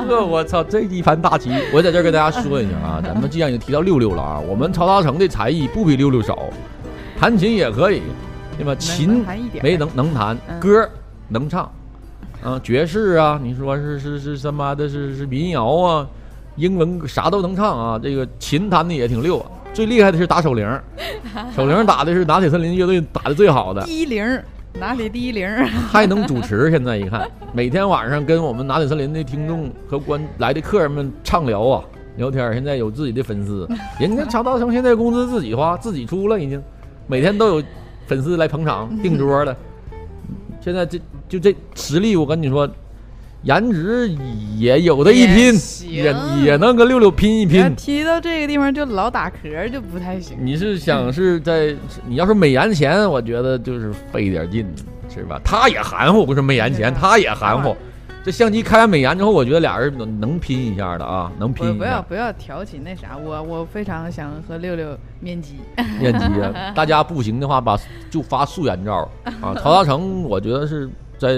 [0.07, 1.49] 这我操，这一盘大棋！
[1.73, 6.38] 我在这儿跟大家说一下啊， 咱们既然已经提到六六了啊，我们曹大成的才艺不比六六少，
[7.19, 8.03] 弹琴也可以，
[8.55, 8.75] 对吧？
[8.75, 9.25] 琴
[9.63, 10.88] 没能能弹，嗯歌
[11.27, 11.71] 能唱，
[12.44, 16.08] 啊，爵士啊，你说是是是他妈的是是民谣啊，
[16.56, 19.52] 英文啥都能唱啊，这个琴弹的也挺溜啊。
[19.74, 20.84] 最厉害的是打手铃儿，
[21.56, 24.44] 手铃儿打的是拿铁森林乐队打的最好的，第一铃儿，
[24.80, 26.72] 拿铁第一铃儿， 还能主持。
[26.72, 31.84] 现在一看，每天晚上跟我们拿铁森林的听众和观来的客人们畅聊啊，
[32.18, 32.54] 聊天儿。
[32.54, 33.68] 现在有自己的粉丝，
[34.00, 36.62] 人家曹大成现在工资自己花，自己出了，已经
[37.06, 37.64] 每天都有
[38.08, 39.56] 粉丝来捧场订 桌了。
[40.62, 42.70] 现在这就这实力，我跟你说，
[43.43, 44.10] 颜值
[44.57, 47.74] 也有的一拼，行也也能跟六六拼一拼。
[47.76, 50.38] 提到这个地方就老打嗝就不太行。
[50.41, 51.74] 你是想是在
[52.07, 54.66] 你要是美颜前，我觉得就是费点劲，
[55.14, 55.39] 是吧？
[55.43, 57.76] 他也含糊，不是美颜前，他也含糊。
[58.24, 62.01] 这相机开完美颜之后，我觉得俩人能能拼一下的啊，能拼不不要。
[62.01, 65.55] 不要挑起那啥，我我非常想和六六面基。
[65.99, 69.09] 面基啊，大家不行的话，把就发素颜照
[69.41, 69.55] 啊。
[69.55, 71.34] 曹大成，我觉得是在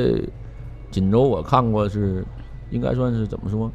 [0.89, 2.25] 锦州，我看过是
[2.71, 3.71] 应该算是怎么说？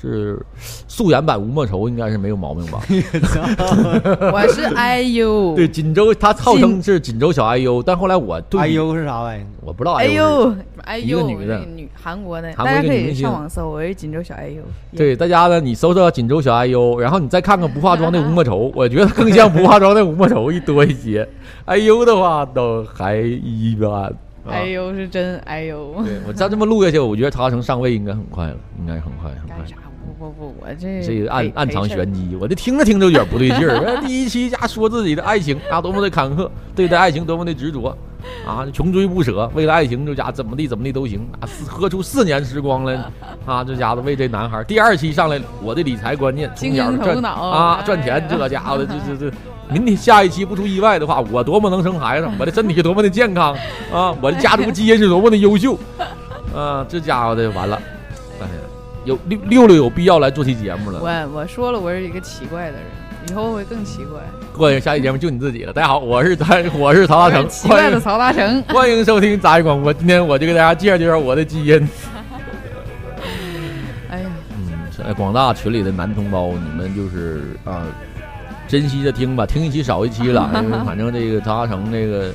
[0.00, 0.40] 是
[0.86, 2.80] 素颜版吴莫愁，应该是没有毛病吧？
[4.32, 9.46] 我是 IU，对，锦州他号称是锦州小 IU，但后来我对比哎呦是啥玩意儿？
[9.60, 14.60] 我不知道哎 IU 是呦哎一个呦，女的女韩国的，大家可以上网搜，我是锦州小 IU。
[14.96, 21.28] 对，大家呢，你搜搜锦州小 IU，然后你再看看不化妆的吴莫愁， 我觉得更像不化妆的吴莫愁一多一些。
[21.66, 23.90] IU 的话都还一般。
[23.90, 24.10] 啊
[24.50, 29.56] 哎呦是真哎呦，对我再这么录下去，我觉得曹大成上位应该很快了，应该很快很快？
[30.18, 34.00] 不不不，我这这个暗暗藏玄机，我这听着听着有点不对劲儿。
[34.04, 37.96] 第一期家说自己的爱情啊，多么的坎坷，对待爱情多么的执着
[38.44, 43.00] 啊，穷追不舍，为了爱情这家怎么地怎么地都行啊，四喝出四年时光来
[43.46, 44.62] 啊，这家伙为这男孩。
[44.64, 49.36] 第二期上来我的理财观念，从经小赚啊赚钱，这家伙的 这这这。
[49.70, 53.54] 明天下一期不出意外的话，我多么能生孩子，我的身体多么的健康
[53.92, 55.78] 啊，我的家族基因是多么的优秀
[56.56, 57.80] 啊，这家伙的完了，
[58.40, 58.62] 哎呀，
[59.08, 61.00] 有六六六有必要来做期节目了。
[61.00, 62.82] 我我说了，我是一个奇怪的人，
[63.30, 64.20] 以后会更奇怪。
[64.52, 65.72] 过下期节目就你自己了。
[65.72, 68.62] 大家好，我是咱我是曹大成，奇怪的曹大成。
[68.64, 69.94] 欢迎收听杂音广播。
[69.94, 71.88] 今天我就给大家介绍介绍我的基因。
[74.10, 77.84] 哎呀，嗯，在广大群里的男同胞，你们就是啊，
[78.66, 80.50] 珍惜着听吧，听一期少一期了。
[80.62, 82.30] 因 为反正这个曹大成这个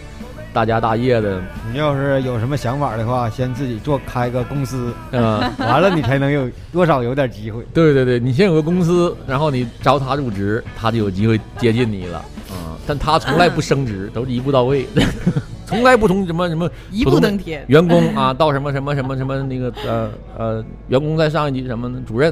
[0.54, 1.42] 大家大业的，
[1.72, 7.66] 你要是有什么想法的话，先自己做开个公司，嗯、 完了你才能有多少有点机会。
[7.74, 12.20] 对对对，你先有个公司，然后你招他入职，他就有机会接近你了。
[12.50, 14.86] 啊、但他从来不升职，都是一步到位，
[15.66, 17.66] 从来不从什么什么一步登天。
[17.68, 22.32] 员工啊，到什么什么什么什么那个呃呃，员工再上一级什么主任，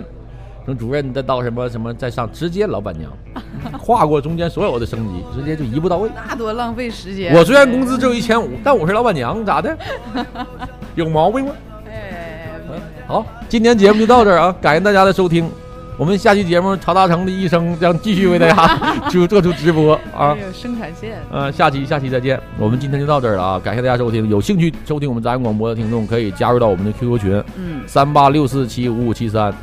[0.66, 3.12] 从主任再到什么什么再上，直接老板娘，
[3.82, 6.10] 跨过中间所有的升级，直接就一步到位。
[6.28, 7.36] 那多浪费时间。
[7.36, 9.78] 我虽然工资只有一千五，但我是老板娘，咋的？
[10.96, 11.52] 有毛病吗？
[11.88, 12.52] 哎，
[13.08, 15.50] 好，今天节目就到这儿啊，感谢大家的收听。
[15.98, 20.36] 我们下期节目曹大成的一生将继续为大家 就做出直播啊。
[20.36, 21.18] 有生产线。
[21.32, 22.40] 嗯，下期下期再见。
[22.58, 24.28] 我们今天就到这儿了啊，感谢大家收听。
[24.28, 29.54] 有兴趣收听我们杂音广播的听众，可以加入到我们的 QQ 群嗯，三八六四七五五七三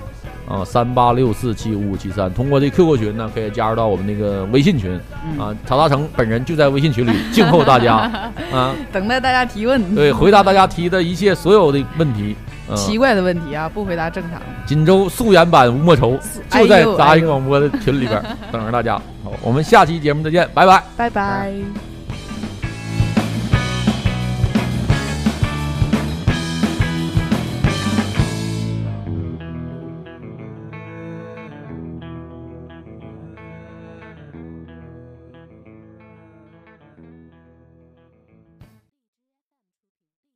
[0.49, 2.33] 啊，三八六四七五五七三。
[2.33, 5.55] 通过这 QQ 群呢，可以加入到我们那个微信群嗯啊。
[5.67, 8.11] 曹大成本人就在微信群里静候大家
[8.51, 9.95] 啊，等待大家提问。
[9.95, 12.35] 对，回答大家提的一切所有的问题。
[12.71, 14.41] 嗯、奇怪的问题啊，不回答正常。
[14.67, 16.19] 锦州素颜版吴莫愁
[16.51, 18.97] 就在杂音广播的群里边儿 等着大家。
[19.25, 20.83] 好，我们下期节目再见，拜拜。
[20.97, 21.88] 拜拜。